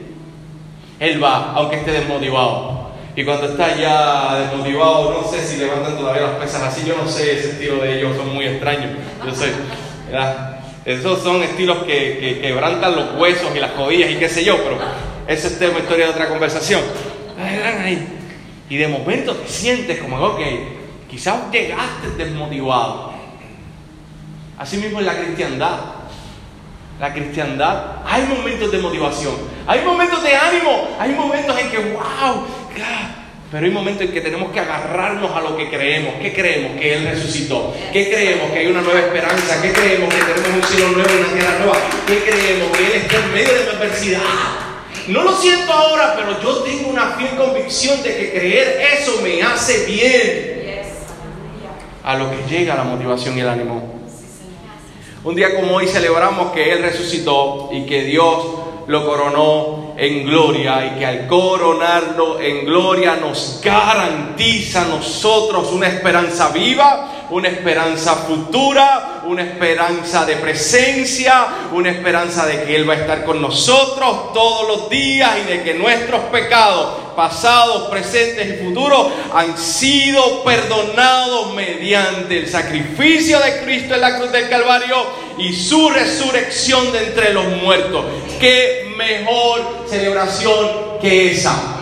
él 0.99 1.23
va, 1.23 1.53
aunque 1.53 1.77
esté 1.77 1.89
desmotivado. 1.93 2.91
Y 3.15 3.25
cuando 3.25 3.47
está 3.47 3.75
ya 3.75 4.37
desmotivado, 4.37 5.19
no 5.19 5.27
sé 5.27 5.43
si 5.43 5.57
levantan 5.57 5.97
todavía 5.97 6.21
las 6.21 6.35
pesas 6.35 6.61
así, 6.61 6.87
yo 6.87 6.95
no 6.95 7.09
sé 7.09 7.39
ese 7.39 7.53
estilo 7.53 7.77
de 7.77 7.97
ellos, 7.97 8.15
son 8.15 8.31
muy 8.31 8.45
extraños. 8.45 8.91
Yo 9.25 9.33
sé, 9.33 9.51
esos 10.85 11.23
son 11.23 11.41
estilos 11.41 11.79
que, 11.79 12.37
quebrantan 12.39 12.95
los 12.95 13.19
huesos 13.19 13.49
y 13.55 13.59
las 13.59 13.71
codillas 13.71 14.11
y 14.11 14.17
qué 14.17 14.29
sé 14.29 14.43
yo, 14.43 14.57
pero 14.57 14.77
ese 15.25 15.47
es 15.47 15.57
tema, 15.57 15.79
historia 15.79 16.05
de 16.05 16.11
otra 16.11 16.29
conversación. 16.29 16.81
Y 18.69 18.77
de 18.77 18.87
momento 18.87 19.33
te 19.33 19.49
sientes 19.49 19.97
como, 19.97 20.17
ok, 20.23 20.39
quizás 21.09 21.51
llegaste 21.51 22.09
desmotivado. 22.15 23.10
Así 24.61 24.77
mismo 24.77 24.99
en 24.99 25.07
la 25.07 25.17
cristiandad. 25.17 25.75
La 26.99 27.11
cristiandad, 27.11 28.03
hay 28.05 28.25
momentos 28.27 28.71
de 28.71 28.77
motivación, 28.77 29.33
hay 29.65 29.81
momentos 29.83 30.21
de 30.21 30.35
ánimo, 30.35 30.87
hay 30.99 31.13
momentos 31.13 31.59
en 31.59 31.71
que, 31.71 31.77
wow, 31.79 32.45
pero 33.51 33.65
hay 33.65 33.71
momentos 33.71 34.03
en 34.03 34.13
que 34.13 34.21
tenemos 34.21 34.51
que 34.51 34.59
agarrarnos 34.59 35.35
a 35.35 35.41
lo 35.41 35.57
que 35.57 35.67
creemos. 35.67 36.13
¿Qué 36.21 36.31
creemos? 36.31 36.79
Que 36.79 36.93
Él 36.93 37.07
resucitó. 37.07 37.73
¿Qué 37.91 38.07
creemos? 38.11 38.51
Que 38.51 38.59
hay 38.59 38.67
una 38.67 38.81
nueva 38.81 38.99
esperanza. 38.99 39.59
¿Qué 39.63 39.73
creemos? 39.73 40.13
Que 40.13 40.21
tenemos 40.21 40.63
un 40.63 40.63
cielo 40.63 40.91
nuevo 40.91 41.09
y 41.09 41.17
una 41.17 41.33
tierra 41.33 41.57
nueva. 41.57 41.77
¿Qué 42.05 42.19
creemos? 42.19 42.77
Que 42.77 42.85
Él 42.85 42.93
está 43.01 43.15
en 43.17 43.33
medio 43.33 43.53
de 43.55 43.65
la 43.65 43.71
adversidad. 43.71 44.21
No 45.07 45.23
lo 45.23 45.35
siento 45.37 45.73
ahora, 45.73 46.15
pero 46.15 46.39
yo 46.39 46.61
tengo 46.61 46.91
una 46.91 47.15
fiel 47.17 47.31
convicción 47.31 48.03
de 48.03 48.15
que 48.15 48.31
creer 48.31 48.79
eso 48.93 49.19
me 49.23 49.41
hace 49.41 49.87
bien. 49.87 50.83
A 52.03 52.15
lo 52.15 52.29
que 52.29 52.37
llega 52.47 52.75
la 52.75 52.83
motivación 52.83 53.35
y 53.35 53.41
el 53.41 53.49
ánimo. 53.49 54.00
Un 55.23 55.35
día 55.35 55.55
como 55.55 55.75
hoy 55.75 55.87
celebramos 55.87 56.51
que 56.51 56.71
Él 56.71 56.81
resucitó 56.81 57.69
y 57.71 57.85
que 57.85 58.03
Dios 58.05 58.43
lo 58.87 59.05
coronó 59.05 59.93
en 59.95 60.25
gloria 60.25 60.83
y 60.83 60.97
que 60.97 61.05
al 61.05 61.27
coronarlo 61.27 62.41
en 62.41 62.65
gloria 62.65 63.17
nos 63.17 63.61
garantiza 63.63 64.81
a 64.81 64.87
nosotros 64.87 65.71
una 65.73 65.89
esperanza 65.89 66.49
viva, 66.49 67.10
una 67.31 67.47
esperanza 67.47 68.15
futura, 68.15 69.21
una 69.25 69.43
esperanza 69.43 70.25
de 70.25 70.35
presencia, 70.35 71.47
una 71.71 71.89
esperanza 71.89 72.45
de 72.45 72.63
que 72.63 72.75
Él 72.75 72.87
va 72.87 72.93
a 72.93 72.97
estar 72.97 73.23
con 73.23 73.41
nosotros 73.41 74.33
todos 74.33 74.67
los 74.67 74.89
días 74.89 75.31
y 75.43 75.49
de 75.49 75.63
que 75.63 75.73
nuestros 75.73 76.21
pecados 76.25 76.99
pasados, 77.15 77.89
presentes 77.89 78.47
y 78.47 78.65
futuros 78.65 79.07
han 79.33 79.57
sido 79.57 80.43
perdonados 80.43 81.53
mediante 81.53 82.39
el 82.39 82.49
sacrificio 82.49 83.39
de 83.39 83.63
Cristo 83.63 83.95
en 83.95 84.01
la 84.01 84.17
cruz 84.17 84.31
del 84.31 84.49
Calvario 84.49 84.97
y 85.37 85.53
su 85.53 85.89
resurrección 85.89 86.91
de 86.91 87.05
entre 87.05 87.33
los 87.33 87.45
muertos. 87.47 88.05
¿Qué 88.39 88.93
mejor 88.97 89.85
celebración 89.89 90.99
que 91.01 91.31
esa? 91.31 91.77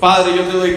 Padre, 0.00 0.32
yo 0.36 0.42
te 0.42 0.56
doy 0.56 0.70